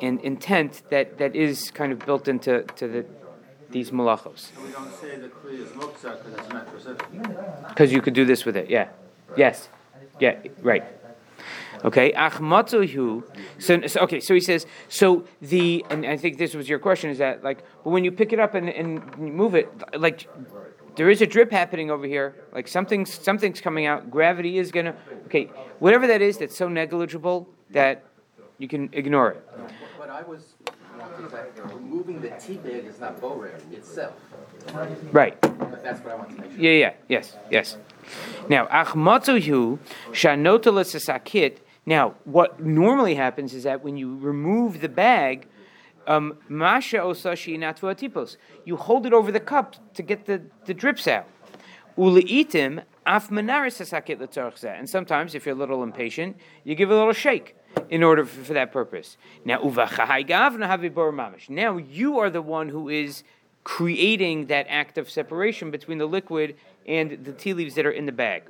[0.00, 3.06] and intent that, that is kind of built into to the
[3.70, 4.52] these malachos.
[4.54, 7.36] So we don't say the kli is muktzah because it's for sifting.
[7.68, 8.88] Because you could do this with it, yeah.
[9.36, 9.68] Yes.
[10.20, 10.84] Yeah, right.
[11.84, 13.24] Okay, achmatzohu.
[13.58, 17.10] So, so, okay, so he says, so the, and I think this was your question,
[17.10, 19.68] is that like, but when you pick it up and, and move it,
[19.98, 20.28] like,
[20.94, 24.94] there is a drip happening over here, like something's, something's coming out, gravity is gonna,
[25.26, 25.46] okay,
[25.80, 28.04] whatever that is that's so negligible that
[28.58, 29.48] you can ignore it.
[29.98, 30.54] But I was,
[30.98, 34.14] wanting is that removing the tea bag is not borer itself,
[35.10, 35.40] Right.
[35.40, 36.60] but that's what I want to make sure.
[36.60, 37.76] Yeah, yeah, yes, yes.
[38.48, 39.78] Now, achmatzohu
[40.12, 41.58] shanotalas sakit.
[41.84, 45.48] Now, what normally happens is that when you remove the bag,
[46.06, 50.74] um, masha osashi natvu atipos, you hold it over the cup to get the, the
[50.74, 51.26] drips out.
[51.98, 53.30] Uleitim af.
[54.64, 57.56] And sometimes, if you're a little impatient, you give a little shake
[57.90, 59.16] in order for, for that purpose.
[59.44, 59.58] Now.
[61.48, 63.24] Now you are the one who is
[63.64, 68.06] creating that act of separation between the liquid and the tea leaves that are in
[68.06, 68.44] the bag.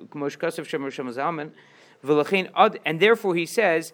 [2.02, 3.92] And therefore, he says,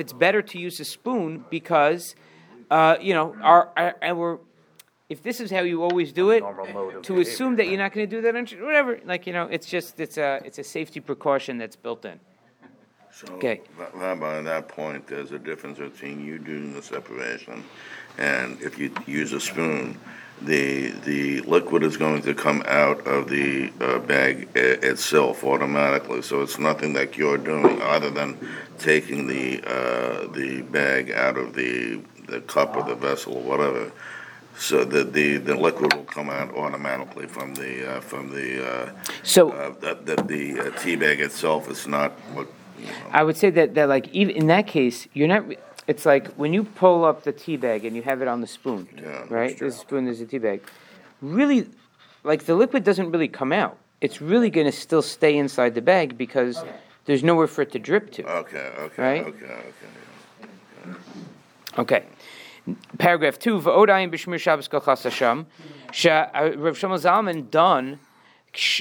[0.00, 2.14] it's better to use a spoon because,
[2.70, 4.40] uh, you know, our, our, our,
[5.08, 7.78] if this is how you always do it, Normal mode of to assume that you're
[7.78, 10.58] not going to do that, on- whatever, like, you know, it's just, it's a, it's
[10.58, 12.18] a safety precaution that's built in.
[13.12, 13.62] So, Okay.
[13.78, 17.64] Ra- Rabbi, at that point, there's a difference between you doing the separation,
[18.18, 19.98] and if you use a spoon,
[20.42, 26.22] the, the liquid is going to come out of the uh, bag i- itself automatically,
[26.22, 28.36] so it's nothing that you're doing other than
[28.78, 33.90] taking the, uh, the bag out of the, the cup or the vessel or whatever.
[34.58, 38.92] So that the, the liquid will come out automatically from the, uh, from the, uh,
[39.22, 42.46] So, uh, that, that the uh, tea bag itself is not what,
[42.78, 42.92] you know.
[43.12, 45.44] I would say that, that like even in that case, you're not.
[45.86, 48.46] It's like when you pull up the tea bag and you have it on the
[48.46, 49.56] spoon, Yeah, right?
[49.58, 50.62] This spoon, there's a tea bag.
[51.22, 51.68] Really,
[52.24, 53.78] like the liquid doesn't really come out.
[54.00, 56.62] It's really going to still stay inside the bag because
[57.04, 58.24] there's nowhere for it to drip to.
[58.24, 59.24] Okay, okay, Right?
[59.26, 60.98] okay, okay.
[61.78, 62.04] Okay.
[62.98, 63.60] Paragraph two.
[63.60, 65.46] V'odayin b'shmir Shabbos kol chas Hashem.
[65.88, 68.00] Uh, Rav Shlomo Zalman done.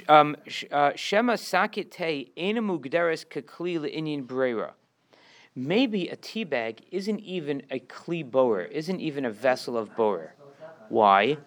[0.09, 0.35] um,
[0.71, 4.71] uh, Shema sakit te ena mugderes kekli le'inyan breira.
[5.55, 10.33] Maybe a tea bag isn't even a kli boer, isn't even a vessel of boer.
[10.89, 11.37] Why?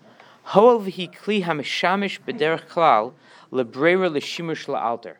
[0.48, 3.12] Hoav hi kli hamishamish b'derech klal
[3.52, 5.16] lebreira l'shimush la'alter.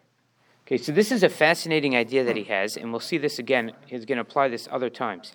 [0.67, 3.73] Okay, so this is a fascinating idea that he has, and we'll see this again.
[3.87, 5.33] He's going to apply this other times.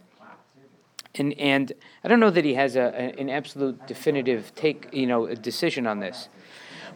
[1.15, 5.05] And and I don't know that he has a, a- an absolute definitive take, you
[5.05, 6.27] know, a decision on this.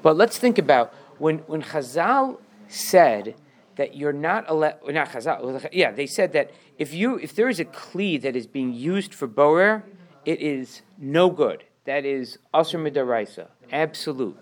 [0.01, 3.35] But let's think about when when Chazal said
[3.77, 4.75] that you're not allowed.
[4.87, 5.69] Not Chazal.
[5.71, 9.13] Yeah, they said that if you if there is a kli that is being used
[9.13, 9.83] for boer,
[10.25, 11.63] it is no good.
[11.85, 14.37] That is asr midaraisa, absolute.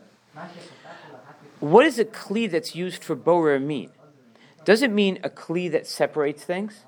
[1.60, 3.92] What does a kli that's used for boer mean?
[4.66, 6.86] Does it mean a kli that separates things?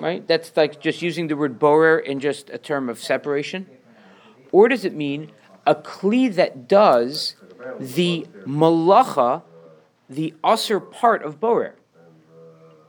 [0.00, 0.26] Right?
[0.26, 3.66] That's like just using the word boer in just a term of separation?
[4.52, 5.32] Or does it mean
[5.66, 7.34] a kli that does
[7.80, 9.42] the malacha,
[10.08, 11.74] the usr part of boer?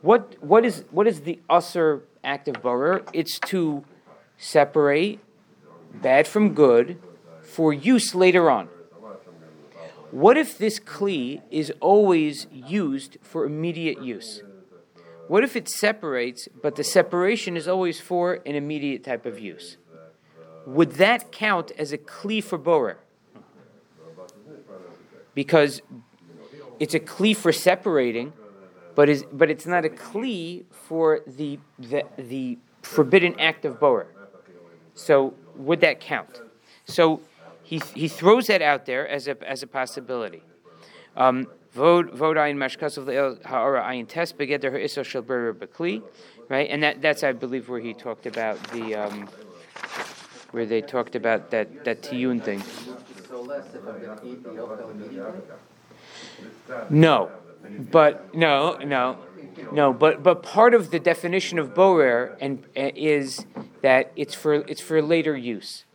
[0.02, 3.04] What, what, is, what is the usr act of boer?
[3.14, 3.84] It's to
[4.38, 5.20] separate
[5.94, 7.02] bad from good
[7.42, 8.70] for use later on.
[10.12, 14.42] What if this kli is always used for immediate use?
[15.28, 19.78] What if it separates, but the separation is always for an immediate type of use?
[20.66, 22.98] Would that count as a kli for borer?
[25.36, 25.82] Because
[26.80, 28.34] it's a kli for separating,
[28.96, 34.08] but is but it's not a kli for the the, the forbidden act of boer.
[34.94, 36.42] So would that count?
[36.86, 37.22] So
[37.64, 40.42] he, he throws that out there as a, as a possibility.
[41.16, 45.54] Um, Vod vod ayin mashkasav le'el ha'ara ayin tes begeder ha'isor shel berer
[46.50, 46.68] right?
[46.68, 49.30] And that, that's, I believe, where he talked about the, um,
[50.50, 52.64] where they talked about that, that tiyun thing.
[53.30, 55.42] So less if I'm gonna eat the oil immediately?
[56.90, 57.30] No,
[57.92, 59.18] but, no, no,
[59.72, 63.46] no, but, but part of the definition of borer and, uh, is
[63.82, 65.86] that it's for, it's for later use.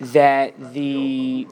[0.00, 1.46] That the,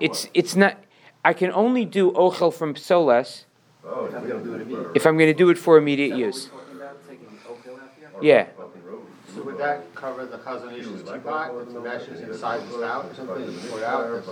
[0.00, 0.78] it's, it's not,
[1.24, 3.44] I can only do ochel from psolas
[4.94, 6.50] If I'm I'm gonna do it for immediate use.
[8.20, 8.48] Yeah,
[9.34, 14.24] So would that cover the Chazon Ish's teapot, the inside out, something, out,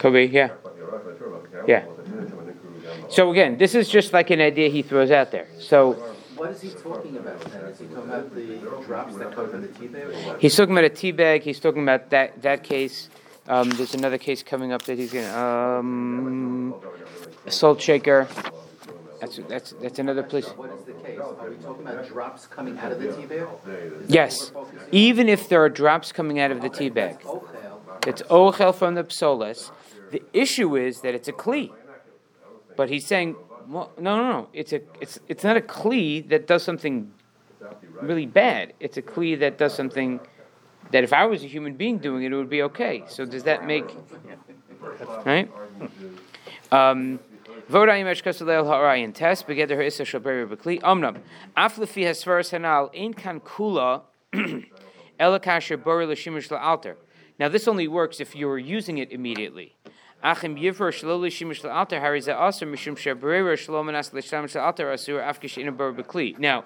[0.00, 1.28] that's only when you use it?
[1.30, 1.64] could be, yeah.
[1.66, 1.84] Yeah.
[3.08, 5.48] So again, this is just like an idea he throws out there.
[5.58, 5.92] So
[6.36, 7.64] What is he talking about then?
[7.66, 10.40] Is he talking about the drops that cover the tea bag or what?
[10.40, 11.42] he's talking about a tea bag.
[11.42, 13.08] He's talking about that that case.
[13.48, 16.74] Um, there's another case coming up that he's gonna um,
[17.46, 18.28] a salt shaker.
[19.20, 20.48] That's that's that's another place.
[20.48, 21.18] What is the case?
[21.18, 23.46] Are we talking about drops coming out of the tea bag?
[24.08, 27.18] Yes, what we're focusing even if there are drops coming out of the tea bag,
[28.06, 29.70] it's ochel from the psolas.
[30.10, 31.70] The issue is that it's a kli.
[32.76, 33.36] But he's saying,
[33.68, 34.48] no, no, no.
[34.52, 37.12] It's a it's it's not a kli that does something
[38.00, 38.72] really bad.
[38.80, 40.20] It's a kli that does something
[40.90, 43.04] that if I was a human being doing it, it would be okay.
[43.08, 43.94] So does that make
[45.24, 45.50] right?
[46.72, 47.20] Um,
[47.68, 51.18] Voda yimesh kasalel ha'arayin test begeder ha'isa shaberi b'kli omnam
[51.56, 54.02] af lefi hasvaras hanal ein kan kula
[55.20, 56.96] elakasher bori l'shimish la'alter.
[57.40, 59.74] Now this only works if you're using it immediately.
[60.22, 65.56] Achim yivur shlo l'shimish la'alter hariza aser mishum shabrera shlo manas l'shamish la'alter asur afkish
[65.56, 66.38] in a bori b'kli.
[66.38, 66.64] Now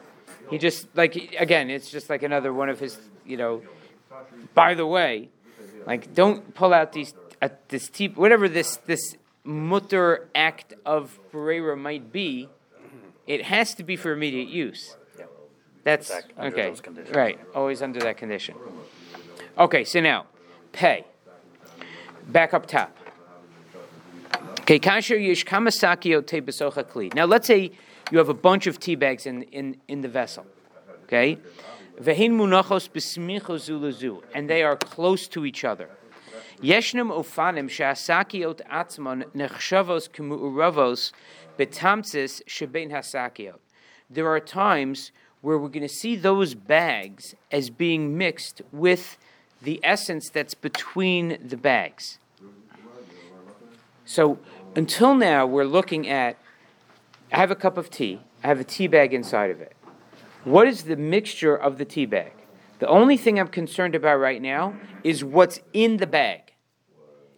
[0.50, 3.62] he just like again, it's just like another one of his you know.
[4.54, 5.28] By the way,
[5.86, 12.10] like don't pull out these uh, this whatever this this mutter act of Pereira might
[12.10, 12.48] be,
[13.28, 14.96] it has to be for immediate use.
[15.84, 16.74] That's okay,
[17.12, 17.38] right?
[17.54, 18.56] Always under that condition.
[19.56, 20.26] Okay, so now
[20.74, 21.04] pay.
[22.28, 22.96] Back up top.
[24.60, 24.78] Okay.
[27.14, 27.70] Now let's say
[28.10, 30.44] you have a bunch of tea bags in, in, in the vessel.
[31.04, 31.38] Okay?
[34.34, 35.88] And they are close to each other.
[44.10, 49.18] There are times where we're going to see those bags as being mixed with
[49.64, 52.18] the essence that's between the bags.
[54.04, 54.38] So
[54.76, 56.36] until now, we're looking at
[57.32, 59.74] I have a cup of tea, I have a tea bag inside of it.
[60.44, 62.32] What is the mixture of the tea bag?
[62.78, 66.52] The only thing I'm concerned about right now is what's in the bag.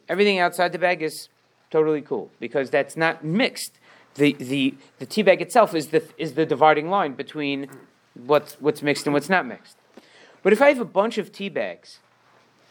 [0.09, 1.29] Everything outside the bag is
[1.71, 3.79] totally cool because that's not mixed.
[4.17, 7.69] The, the, the tea bag itself is the, is the dividing line between
[8.15, 9.77] what's, what's mixed and what's not mixed.
[10.43, 12.01] But if I have a bunch of tea bags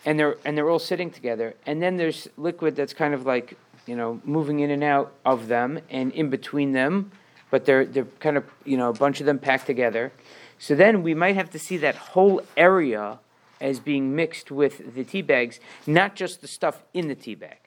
[0.05, 3.57] and they're, and they're all sitting together, and then there's liquid that's kind of like,
[3.85, 7.11] you know, moving in and out of them and in between them,
[7.49, 10.11] but they're, they're kind of, you know, a bunch of them packed together.
[10.59, 13.19] So then we might have to see that whole area
[13.59, 17.57] as being mixed with the tea bags, not just the stuff in the tea bag.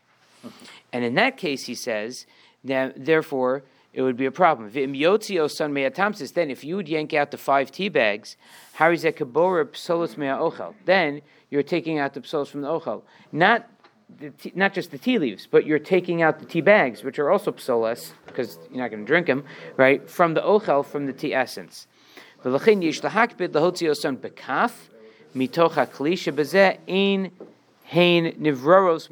[0.45, 0.65] Mm-hmm.
[0.93, 2.27] And in that case, he says,
[2.63, 4.71] now, therefore, it would be a problem.
[4.71, 8.37] V'im yotzio son me'atamsis, Then, if you would yank out the five tea bags,
[8.77, 10.75] harizekabora psolos me'aochel.
[10.85, 13.69] Then you're taking out the psolos from the ochel, not
[14.39, 17.31] tea, not just the tea leaves, but you're taking out the tea bags, which are
[17.31, 19.45] also psolos because you're not going to drink them,
[19.77, 20.09] right?
[20.09, 21.87] From the ochel, from the tea essence.
[22.45, 24.73] V'lachin lahakbid lahotzio son bekaf
[25.35, 27.31] shebezeh ein
[27.85, 29.09] hein nivroros.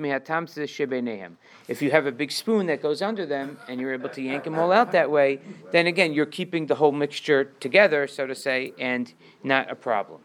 [1.69, 4.45] If you have a big spoon that goes under them and you're able to yank
[4.45, 5.41] them all out that way,
[5.73, 10.21] then again you're keeping the whole mixture together, so to say, and not a problem.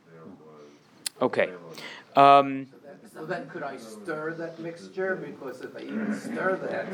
[1.22, 1.50] Okay.
[2.16, 2.68] Um,
[3.14, 5.16] So then could I stir that mixture?
[5.16, 6.88] Because if I even stir that,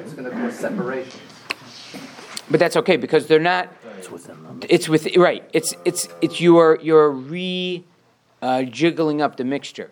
[0.00, 1.20] it's gonna cause separation.
[2.50, 3.68] but that's okay because they're not.
[3.98, 4.60] It's within them.
[4.68, 5.44] It's with right.
[5.52, 7.84] It's it's it's you're you're re
[8.42, 9.90] uh, jiggling up the mixture,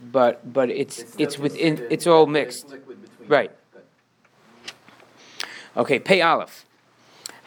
[0.00, 1.86] but but it's it's still within.
[1.90, 2.74] It's all mixed.
[3.28, 3.50] Right.
[5.76, 6.64] Okay, pay aleph.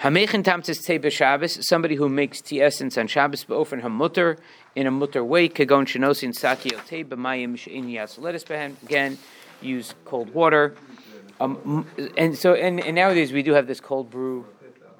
[0.06, 4.38] Hamechin tamtis tei b'Shabbos, somebody who makes tea essence on Shabbos be'ofen hamutter
[4.76, 8.76] in a mutter way, kagon shenosin saki o tei b'mayim she'in lettuce behen.
[8.84, 9.18] Again,
[9.64, 10.76] use cold water.
[11.40, 11.88] Um,
[12.18, 14.46] and so, and, and nowadays we do have this cold brew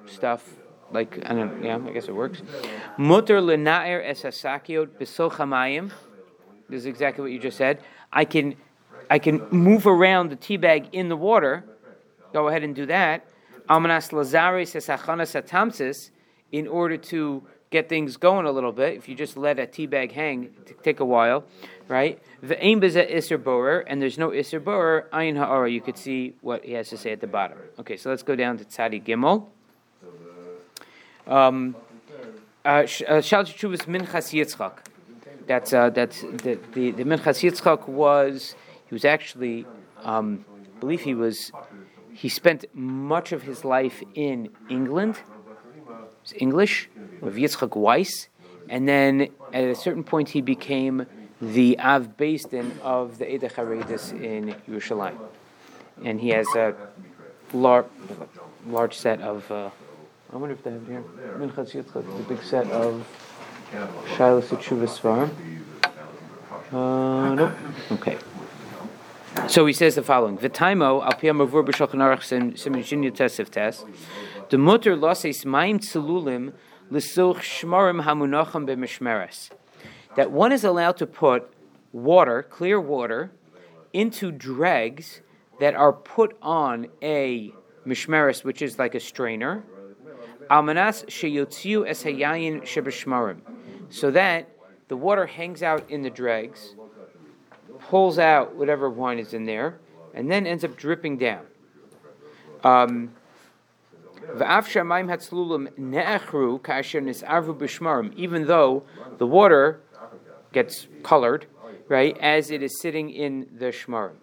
[0.06, 0.42] stuff.
[0.90, 2.42] Like I don't, yeah, I guess it works.
[2.98, 5.92] Mutter lenaer es hasakiot b'soch hamayim.
[6.68, 7.80] This is exactly what you just said.
[8.12, 8.56] I can,
[9.08, 11.62] I can move around the tea bag in the water.
[12.32, 13.24] Go ahead and do that.
[13.68, 16.10] Almanas lazaris esachanas atamsis,
[16.52, 19.86] in order to get things going a little bit, if you just let a tea
[19.86, 21.44] bag hang, it take a while,
[21.88, 22.22] right?
[22.42, 25.70] The aim is at iser borer, and there's no iser borer, ayin ha'ara.
[25.70, 27.58] You could see what he has to say at the bottom.
[27.80, 29.48] Okay, so let's go down to tzadi gimel.
[31.26, 31.74] Um,
[32.64, 32.84] uh, uh,
[33.20, 34.78] Shal Teshuvas Minchas Yitzchak.
[35.46, 38.54] That's uh, that's the the, the Minchas Yitzchak was
[38.88, 39.66] he was actually
[40.02, 40.44] um,
[40.76, 41.50] I believe he was
[42.16, 45.16] he spent much of his life in England.
[46.22, 46.88] It's English
[47.20, 48.28] with Yitzchak Weiss,
[48.70, 51.06] and then at a certain point he became
[51.40, 55.18] the Av Din of the Eda Charedis in Yerushalayim,
[56.02, 56.74] and he has a
[57.52, 57.86] large
[58.66, 59.50] large set of.
[59.52, 59.70] Uh,
[60.32, 61.04] I wonder if they have here.
[61.38, 63.06] Minchas Yitzchak, the big set of
[64.16, 65.30] Shiloh Tshuva Svarim.
[66.72, 67.94] Uh.
[67.94, 68.16] Okay.
[69.48, 73.50] So he says the following: V'taimo al piyam avur b'shulchan aruch sim sim shinya tesiv
[73.50, 73.84] tes.
[74.50, 76.52] The mutter loses maim tzelulim
[76.90, 79.50] l'silch shmarim hamunacham b'mishmeres.
[80.16, 81.48] That one is allowed to put
[81.92, 83.30] water, clear water,
[83.92, 85.20] into dregs
[85.60, 87.52] that are put on a
[87.86, 89.62] mishmeres, which is like a strainer.
[90.50, 93.38] Almanas sheyotziu es hayayin shebeshmarim,
[93.90, 94.48] so that
[94.88, 96.74] the water hangs out in the dregs,
[97.88, 99.78] pulls out whatever wine is in there,
[100.14, 101.46] and then ends up dripping down.
[102.64, 103.12] Um,
[108.16, 108.82] even though
[109.18, 109.80] the water
[110.52, 111.46] gets colored,
[111.88, 114.16] right, as it is sitting in the shmarim.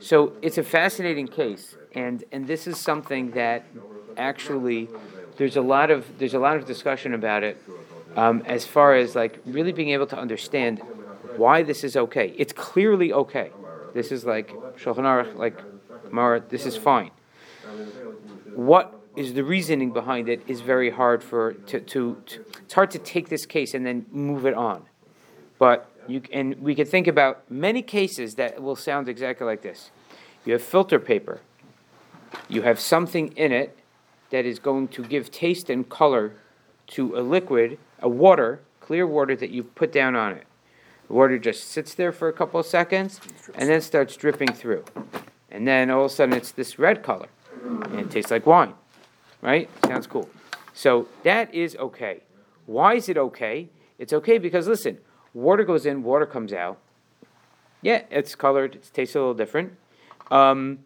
[0.00, 3.64] So it's a fascinating case, and and this is something that
[4.18, 4.88] actually
[5.36, 7.60] there's a lot of there's a lot of discussion about it
[8.16, 10.80] um, as far as like really being able to understand
[11.36, 12.34] why this is okay.
[12.36, 13.50] It's clearly okay.
[13.92, 15.60] This is like Shulchan Aruch, like
[16.08, 16.42] Gemara.
[16.48, 17.10] This is fine.
[18.54, 22.90] What is the reasoning behind it is very hard for to, to, to it's hard
[22.92, 24.84] to take this case and then move it on.
[25.58, 29.90] But you and we can think about many cases that will sound exactly like this.
[30.44, 31.40] You have filter paper.
[32.48, 33.78] You have something in it
[34.30, 36.34] that is going to give taste and color
[36.88, 40.46] to a liquid, a water, clear water that you put down on it.
[41.08, 43.20] The water just sits there for a couple of seconds
[43.54, 44.84] and then starts dripping through.
[45.50, 47.28] And then all of a sudden it's this red color
[47.64, 48.74] and it tastes like wine.
[49.40, 49.68] Right?
[49.86, 50.28] Sounds cool.
[50.72, 52.22] So that is okay.
[52.66, 53.68] Why is it okay?
[53.98, 54.98] It's okay because listen,
[55.32, 56.78] water goes in, water comes out.
[57.82, 59.74] Yeah, it's colored, it tastes a little different.
[60.30, 60.78] Um,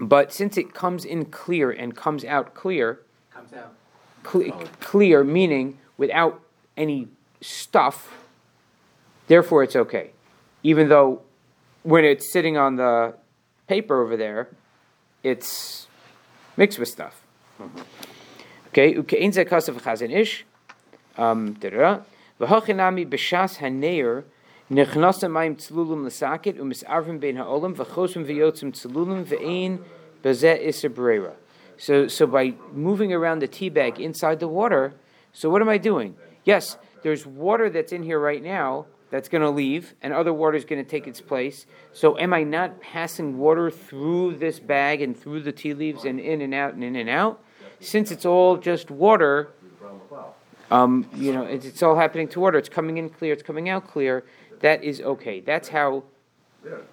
[0.00, 3.00] but since it comes in clear and comes out clear,
[3.32, 3.72] Comes out.
[4.22, 6.40] cle- clear meaning without
[6.76, 7.08] any
[7.40, 8.24] stuff,
[9.26, 10.10] therefore it's okay.
[10.62, 11.22] Even though
[11.82, 13.14] when it's sitting on the
[13.66, 14.48] paper over there,
[15.22, 15.86] it's
[16.56, 17.22] mixed with stuff.
[18.68, 20.44] Okay, ukein ze kasav Chazon Ish,
[21.16, 22.00] um, da-da-da.
[22.40, 24.24] B'shas haneir,
[31.78, 34.92] So, so by moving around the tea bag inside the water,
[35.32, 36.16] so what am I doing?
[36.44, 40.58] Yes, there's water that's in here right now that's going to leave, and other water
[40.58, 41.64] is going to take its place.
[41.94, 46.20] So, am I not passing water through this bag and through the tea leaves and
[46.20, 47.42] in and out and in and out?
[47.80, 49.48] Since it's all just water,
[50.70, 52.58] um, you know, it's, it's all happening to water.
[52.58, 53.32] It's coming in clear.
[53.32, 54.24] It's coming out clear.
[54.60, 55.40] That is okay.
[55.40, 56.04] That's how.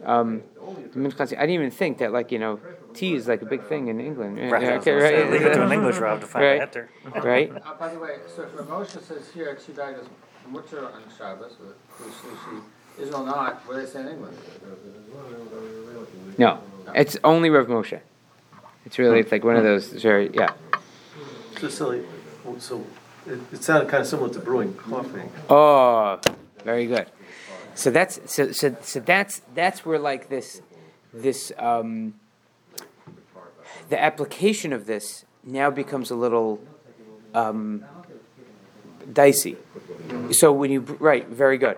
[0.05, 2.59] Um, I didn't even think that, like you know,
[2.93, 4.37] tea is like a big thing in England.
[4.51, 5.31] Right, I yeah, okay, right.
[5.31, 6.57] Leave it to an English Rav to find Right.
[6.57, 6.89] the answer.
[7.27, 7.51] right?
[7.51, 10.07] Uh, by the way, so if Moshe says here, Tzibag is
[10.49, 11.73] mutter on Shabbos, or
[12.05, 12.61] Shlishi,
[12.99, 14.37] Israel not, what do they say in England?
[16.37, 16.59] No,
[16.93, 17.99] it's only Rav Moshe.
[18.85, 20.53] It's really it's like one of those very yeah.
[21.59, 22.03] So, silly.
[22.59, 22.85] so
[23.25, 25.23] it, it sounded kind of similar to brewing coffee.
[25.49, 26.19] Oh,
[26.63, 27.07] very good.
[27.75, 30.61] So that's so so so that's that's where like this
[31.13, 32.15] this um,
[33.89, 36.61] the application of this now becomes a little
[37.33, 37.83] um,
[39.11, 39.57] dicey.
[40.31, 41.77] So when you right, very good.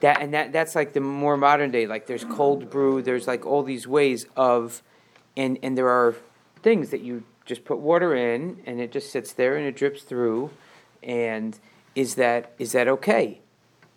[0.00, 1.86] That and that that's like the more modern day.
[1.86, 3.02] Like there's cold brew.
[3.02, 4.82] There's like all these ways of,
[5.36, 6.16] and and there are
[6.62, 10.02] things that you just put water in and it just sits there and it drips
[10.02, 10.50] through,
[11.02, 11.58] and
[11.94, 13.40] is that is that okay?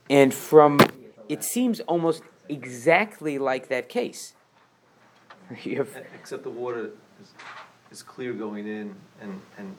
[0.09, 0.79] And from
[1.29, 4.33] it seems almost exactly like that case.
[5.55, 7.33] Have Except the water is,
[7.91, 9.75] is clear going in and, and.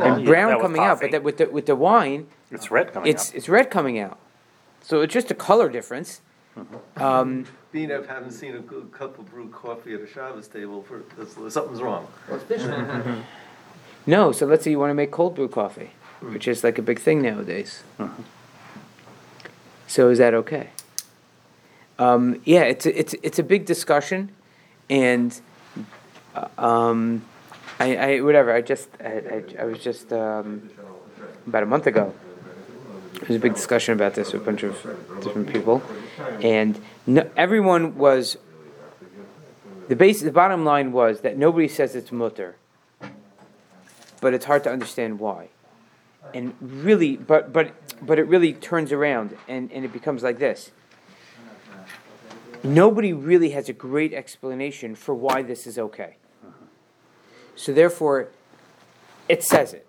[0.00, 2.92] and brown that was coming out, but that with the with the wine, It's red
[2.92, 3.36] coming it's up.
[3.36, 4.18] it's red coming out.
[4.82, 6.20] So it's just a color difference.
[6.56, 7.02] Mm-hmm.
[7.02, 10.82] Um, Being I haven't seen a good cup of brewed coffee at a Shabbos table
[10.82, 11.02] for,
[11.50, 12.08] something's wrong.
[12.28, 13.20] Well, it's mm-hmm.
[14.06, 16.32] no, so let's say you want to make cold brew coffee, hmm.
[16.32, 17.84] which is like a big thing nowadays.
[17.98, 18.22] Mm-hmm.
[19.90, 20.68] So is that okay?
[21.98, 24.30] Um, yeah, it's a, it's it's a big discussion,
[24.88, 25.38] and
[26.32, 27.24] uh, um,
[27.80, 28.54] I, I whatever.
[28.54, 30.70] I just I, I, I was just um,
[31.44, 32.14] about a month ago.
[33.14, 34.80] There was a big discussion about this with a bunch of
[35.22, 35.82] different people,
[36.40, 38.38] and no, everyone was.
[39.88, 42.54] The base, the bottom line was that nobody says it's mutter,
[44.20, 45.48] but it's hard to understand why,
[46.34, 47.72] and really, but but
[48.04, 50.70] but it really turns around and and it becomes like this.
[52.62, 56.16] Nobody really has a great explanation for why this is okay.
[57.56, 58.28] So therefore,
[59.28, 59.86] it says it.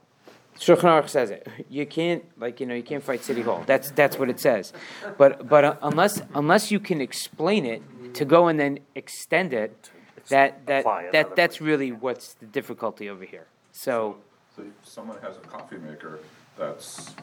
[0.58, 1.48] Shulchan Aruch says it.
[1.70, 3.64] You can't like you know you can't fight City Hall.
[3.66, 4.74] That's that's what it says.
[5.18, 7.82] But but uh, unless unless you can explain it
[8.16, 9.90] to go and then extend it,
[10.30, 13.48] that that that that's really what's the difficulty over here.
[13.72, 14.18] So
[14.56, 16.20] So if someone has a coffee maker
[16.58, 17.16] that's,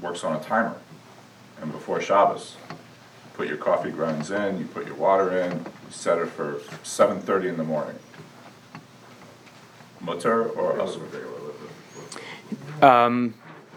[0.00, 0.76] works on a timer,
[1.60, 2.76] and before Shabbos, you
[3.34, 7.20] put your coffee grounds in, you put your water in, you set it for seven
[7.20, 7.96] thirty in the morning.
[10.00, 11.00] Mutter or asur?
[12.82, 13.34] um,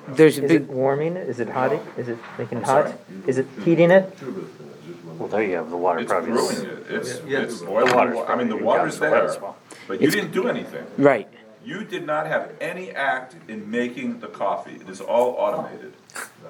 [0.09, 1.27] there's a Is it big warming it?
[1.29, 1.71] Is it hot?
[1.97, 2.91] Is it making it sorry?
[2.91, 2.99] hot?
[3.25, 4.17] Is it heating it?
[5.17, 6.31] Well, there you have the water It's probably.
[6.31, 7.39] brewing it, it's, Yeah.
[7.39, 9.53] it's boiling, water's wa- I mean, the probably water's down the there,
[9.87, 10.85] but you It's- didn't do anything.
[10.97, 11.27] right.
[11.67, 15.91] You did not have any act in making the coffee, it is all automated.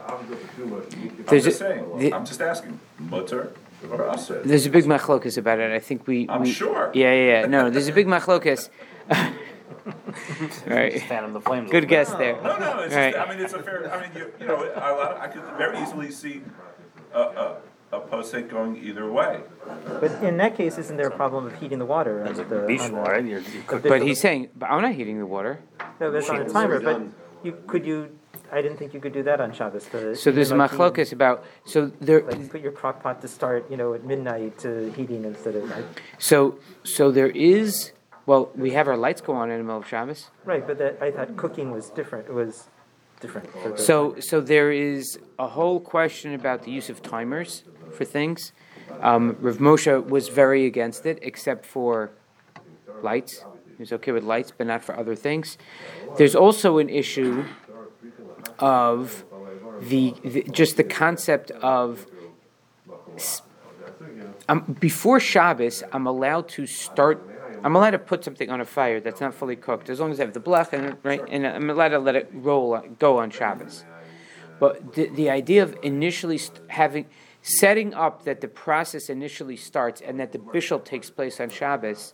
[0.07, 3.51] I'm just saying, the- I'm just asking, mutter
[3.89, 4.43] or asur?
[4.43, 5.71] There's a big machlokas about it.
[5.71, 6.29] I think we.
[6.29, 6.91] I'm we- sure.
[6.93, 7.47] Yeah, yeah, yeah.
[7.47, 8.69] No, there's a big machlokas.
[10.67, 11.01] right.
[11.01, 11.71] Fan of the flames.
[11.71, 12.39] Good little guess there.
[12.43, 13.13] No, no, it's Right.
[13.15, 15.41] just, I mean, it's a fair, I mean, you, you know, a lot, I could
[15.57, 16.43] very easily see
[17.11, 17.57] a, a,
[17.91, 19.41] a postate going either way.
[20.01, 22.25] But in that case, isn't there a problem of heating the water?
[22.25, 22.49] on bit.
[22.49, 23.25] the- Beach on the- water, right?
[23.25, 25.59] You're, you cook But he's saying, but I'm not heating the water.
[25.99, 27.01] No, that's on a timer, but
[27.43, 28.17] you, could you,
[28.51, 29.85] I didn't think you could do that on Shabbos.
[29.87, 31.45] the- So there's a like machlokas about.
[31.65, 32.21] So there.
[32.23, 35.71] Like put your crock pot to start, you know, at midnight to heating instead of,
[36.19, 37.91] So so there is.
[38.25, 40.29] Well, we have our lights go on in the middle of Shabbos.
[40.43, 42.67] right, but that, I thought cooking was different, it was
[43.21, 43.47] different.
[43.79, 48.53] So so there is a whole question about the use of timers for things.
[49.01, 52.11] Um, Rav Moshe was very against it, except for
[53.01, 53.43] lights.
[53.77, 55.57] He was okay with lights, but not for other things.
[56.17, 57.45] There's also an issue
[58.59, 59.23] of
[59.81, 62.07] the, the just the concept of
[64.49, 67.23] um, before Shabbos, I'm allowed to start.
[67.63, 70.19] I'm allowed to put something on a fire that's not fully cooked, as long as
[70.19, 73.29] I have the blech and right, and I'm allowed to let it roll go on
[73.29, 73.83] Shabbos.
[74.59, 77.07] But the, the idea of initially having
[77.47, 82.13] setting up that the process initially starts and that the bishul takes place on Shabbos,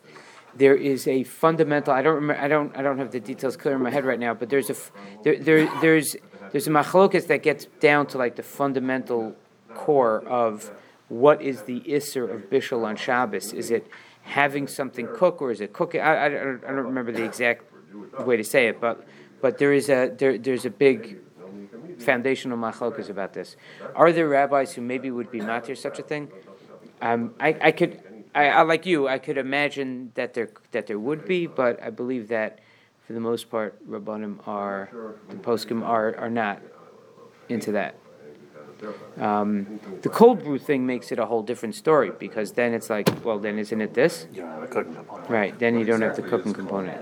[0.56, 1.92] there is a fundamental.
[1.92, 2.42] I don't remember.
[2.42, 2.76] I don't.
[2.78, 4.36] I don't have the details clear in my head right now.
[4.36, 4.76] But there's a
[5.24, 6.16] there, there there's
[6.52, 9.36] there's a machlokas that gets down to like the fundamental
[9.74, 10.72] core of
[11.10, 13.52] what is the isser of bishul on Shabbos.
[13.54, 13.88] Is it
[14.22, 16.02] having something cook or is it cooking?
[16.02, 17.64] I, I, I don't remember the exact
[18.20, 19.08] way to say it, but
[19.42, 21.18] but there is a there, there's a big
[22.00, 23.56] foundational machlokas about this.
[23.96, 26.32] Are there rabbis who maybe would be matir such a thing?
[27.02, 28.02] Um, I, I could,
[28.34, 29.08] I, I like you.
[29.08, 32.60] I could imagine that there that there would be, but I believe that
[33.06, 34.90] for the most part, rabbanim are
[35.30, 36.62] the poskim are are not
[37.50, 37.96] into that.
[39.18, 43.08] Um, the cold brew thing makes it a whole different story because then it's like,
[43.24, 44.28] well, then isn't it this?
[44.34, 45.30] You don't have a cooking component.
[45.30, 47.00] Right, then you don't have the cooking component.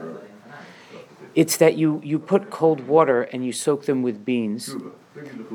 [1.36, 4.76] It's that you, you put cold water and you soak them with beans,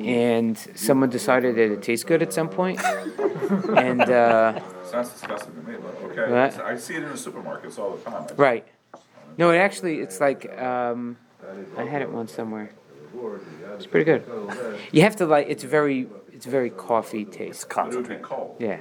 [0.02, 2.80] and someone decided that it tastes good at some point,
[3.76, 6.60] and uh, Sounds disgusting to me, but okay, What?
[6.64, 8.26] I see it in the supermarkets all the time.
[8.30, 8.66] I- right.
[9.38, 11.18] No, it actually it's like um,
[11.76, 12.70] I had it once somewhere.
[13.74, 14.24] It's pretty good.
[14.92, 17.64] You have to like it's very it's very coffee taste.
[17.64, 18.22] It would be concentrate.
[18.22, 18.56] cold.
[18.58, 18.78] Yeah,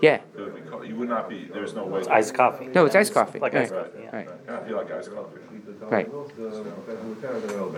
[0.00, 0.14] yeah.
[0.14, 0.86] It would be cold.
[0.86, 2.00] You would not be, there's no way.
[2.00, 2.66] It's iced coffee.
[2.66, 3.38] No, it's iced coffee.
[3.38, 3.62] Like right.
[3.62, 4.16] iced coffee, yeah.
[4.16, 5.38] Right, Yeah, I feel like iced coffee.
[5.94, 6.08] right,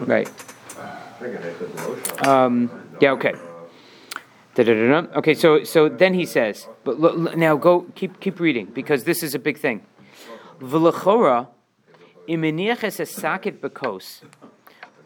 [0.06, 0.28] right.
[2.26, 2.70] Um,
[3.00, 3.34] yeah, okay.
[4.54, 5.18] Da-da-da-da.
[5.18, 9.04] Okay, so so then he says, but look, look- now go keep keep reading because
[9.04, 9.80] this is a big thing.
[10.60, 11.48] V'lechora
[12.28, 14.22] imeniaches a saket bekos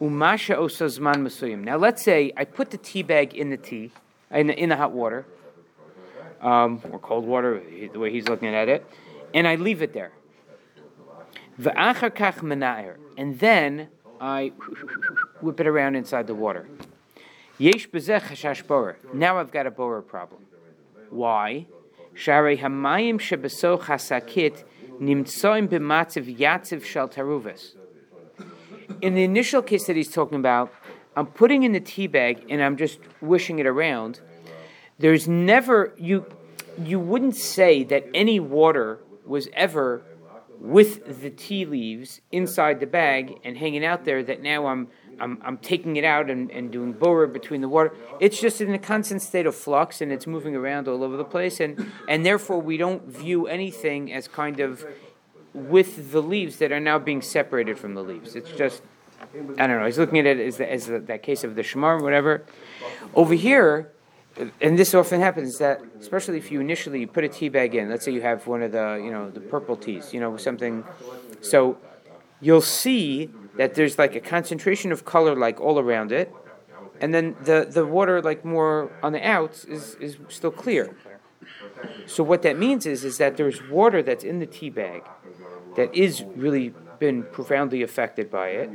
[0.01, 1.63] umasha osazman mesuyim.
[1.63, 3.91] Now let's say I put the tea bag in the tea
[4.31, 5.25] in the, in the hot water,
[6.41, 7.61] um, or cold water,
[7.91, 8.85] the way he's looking at it,
[9.33, 10.11] and I leave it there.
[13.17, 13.89] And then
[14.21, 14.51] I
[15.41, 16.67] whip it around inside the water.
[19.13, 20.41] Now I've got a borer problem.
[21.09, 21.65] Why?
[29.01, 30.73] In the initial case that he's talking about,
[31.15, 34.21] I'm putting in the tea bag and I'm just wishing it around.
[34.99, 36.25] There's never you
[36.83, 40.03] you wouldn't say that any water was ever
[40.59, 44.87] with the tea leaves inside the bag and hanging out there that now I'm
[45.19, 47.93] I'm, I'm taking it out and, and doing borer between the water.
[48.19, 51.25] It's just in a constant state of flux and it's moving around all over the
[51.25, 54.85] place and, and therefore we don't view anything as kind of
[55.53, 58.35] with the leaves that are now being separated from the leaves.
[58.35, 58.83] It's just
[59.57, 59.85] I don't know.
[59.85, 62.45] He's looking at it as, the, as the, that case of the shamar, whatever.
[63.15, 63.91] Over here,
[64.61, 67.89] and this often happens that, especially if you initially put a tea bag in.
[67.89, 70.83] Let's say you have one of the, you know, the purple teas, you know, something.
[71.41, 71.77] So
[72.41, 76.33] you'll see that there's like a concentration of color like all around it,
[77.01, 80.95] and then the the water like more on the outs is is still clear.
[82.05, 85.03] So what that means is is that there's water that's in the tea bag
[85.75, 88.69] that is really been profoundly affected by it.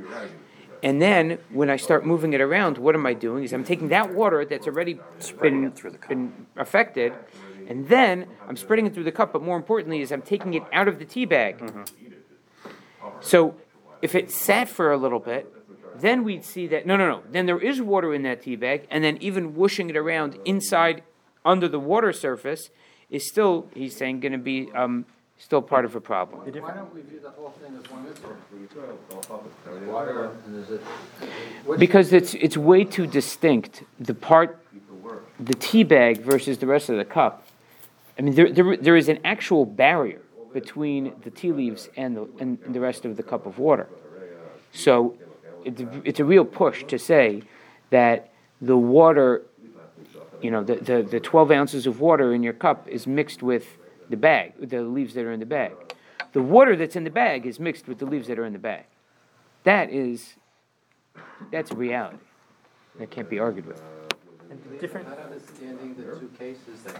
[0.82, 3.44] And then when I start moving it around, what am I doing?
[3.44, 4.98] Is I'm taking that water that's already
[5.40, 6.08] been, it through the cup.
[6.08, 7.12] been affected,
[7.68, 9.32] and then I'm spreading it through the cup.
[9.32, 11.62] But more importantly, is I'm taking it out of the tea bag.
[13.20, 13.54] So
[14.00, 15.52] if it sat for a little bit,
[16.00, 17.22] then we'd see that no, no, no.
[17.30, 21.04] Then there is water in that tea bag, and then even whooshing it around inside
[21.44, 22.70] under the water surface
[23.08, 25.04] is still, he's saying, going to be um,
[25.42, 26.40] still part of a problem.
[26.40, 28.36] Why don't we view the whole thing as one mitzvah?
[29.90, 30.80] Water, and is it,
[31.66, 33.82] which, Because it's it's way too distinct.
[33.98, 34.64] The part,
[35.40, 37.46] the tea bag versus the rest of the cup.
[38.18, 40.22] I mean, there there, there is an actual barrier
[40.52, 43.88] between the tea leaves and the and the rest of the cup of water.
[44.72, 45.16] So,
[45.64, 47.42] it's it's a real push to say
[47.90, 48.30] that
[48.60, 49.42] the water,
[50.40, 53.76] you know, the, the, the twelve ounces of water in your cup is mixed with
[54.12, 55.72] the bag, the leaves that are in the bag.
[56.32, 58.58] The water that's in the bag is mixed with the leaves that are in the
[58.58, 58.84] bag.
[59.64, 60.34] That is
[61.50, 62.18] that's a reality.
[62.98, 63.82] That can't be argued with.
[64.50, 66.96] And different, Not understanding the two cases that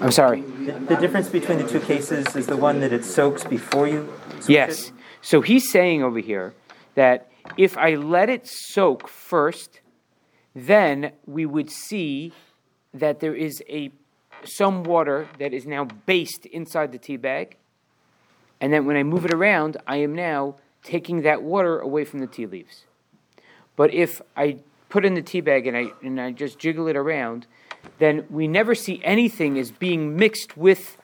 [0.00, 0.42] I'm sorry.
[0.42, 4.12] the, the difference between the two cases is the one that it soaks before you.
[4.40, 4.88] switch Yes.
[4.88, 4.92] it?
[5.20, 6.54] So he's saying over here
[6.94, 9.80] that if I let it soak first,
[10.54, 12.32] then we would see
[12.94, 13.90] that there is a
[14.44, 17.56] some water that is now based inside the tea bag.
[18.60, 22.20] And then when I move it around, I am now taking that water away from
[22.20, 22.84] the tea leaves.
[23.76, 24.58] But if I
[24.88, 27.46] put in the tea bag and I and I just jiggle it around,
[27.98, 30.96] then we never see anything as being mixed with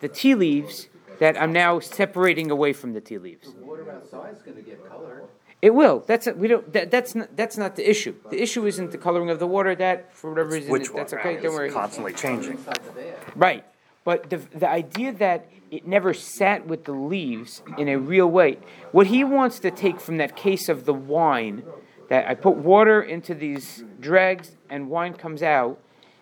[0.00, 0.88] the tea leaves
[1.18, 3.48] that I'm now separating away from the tea leaves.
[3.60, 5.24] water outside is gonna get colored.
[5.62, 6.02] It will.
[6.06, 6.72] That's a, we don't.
[6.72, 7.36] That, that's not.
[7.36, 8.14] That's not the issue.
[8.30, 9.74] The issue isn't the coloring of the water.
[9.74, 11.36] That for whatever reason, Which it- that's okay.
[11.36, 11.66] Don't worry.
[11.66, 12.52] It's constantly changing.
[12.52, 13.14] Inside the bag.
[13.36, 13.64] Right.
[14.02, 18.58] But the, the idea that it never sat with the leaves in a real way,
[18.92, 21.62] what he wants to take from that case of the wine,
[22.08, 25.78] that I put water into these dregs and wine comes out,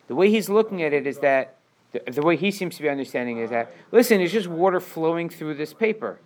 [0.09, 1.57] the way he's looking at it is that,
[1.93, 5.29] the, the way he seems to be understanding is that, listen, it's just water flowing
[5.31, 6.19] through this paper.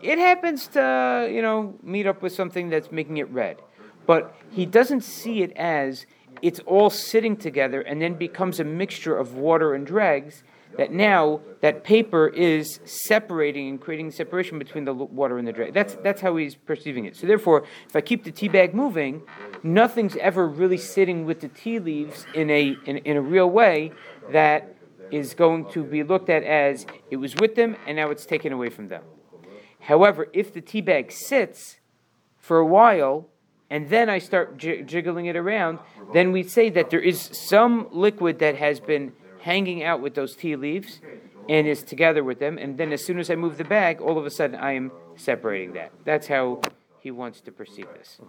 [0.00, 3.60] It happens to, you know, meet up with something that's making it red.
[4.06, 6.06] But he doesn't see it as
[6.40, 10.42] it's all sitting together and then becomes a mixture of water and dregs
[10.76, 15.74] that now that paper is separating and creating separation between the water and the drag.
[15.74, 17.16] That's that's how he's perceiving it.
[17.16, 19.22] So therefore, if I keep the tea bag moving,
[19.62, 23.92] nothing's ever really sitting with the tea leaves in a in, in a real way
[24.30, 24.76] that
[25.10, 28.52] is going to be looked at as it was with them and now it's taken
[28.52, 29.02] away from them.
[29.88, 31.78] However, if the tea bag sits
[32.36, 33.26] for a while
[33.70, 35.78] and then I start j- jiggling it around,
[36.12, 40.36] then we say that there is some liquid that has been hanging out with those
[40.36, 41.00] tea leaves
[41.48, 42.58] and is together with them.
[42.58, 44.92] And then as soon as I move the bag, all of a sudden I am
[45.16, 45.90] separating that.
[46.04, 46.60] That's how
[47.00, 48.20] he wants to perceive this.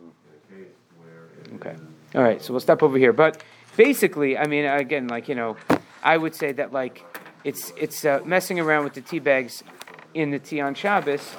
[1.56, 1.76] Okay.
[2.16, 3.12] All right, so we'll stop over here.
[3.12, 3.44] But
[3.76, 5.58] basically, I mean, again, like, you know,
[6.02, 7.04] I would say that, like,
[7.44, 9.62] it's, it's uh, messing around with the tea bags
[10.14, 11.36] in the tea on Shabbos,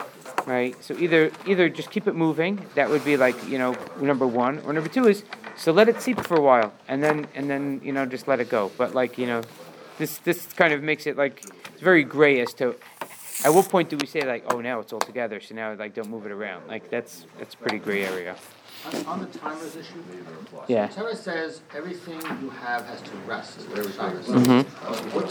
[0.46, 0.74] right?
[0.82, 2.64] So either either just keep it moving.
[2.74, 5.24] That would be like you know number one, or number two is
[5.56, 8.40] so let it seep for a while, and then and then you know just let
[8.40, 8.70] it go.
[8.76, 9.42] But like you know,
[9.98, 12.76] this this kind of makes it like it's very gray as to
[13.44, 15.94] at what point do we say like oh now it's all together, so now like
[15.94, 16.66] don't move it around.
[16.68, 18.36] Like that's that's a pretty gray area.
[18.86, 20.02] on, on the timers issue,
[20.68, 20.86] Yeah.
[20.88, 24.60] Torah says everything you have has to rest, mm-hmm.
[25.14, 25.26] whatever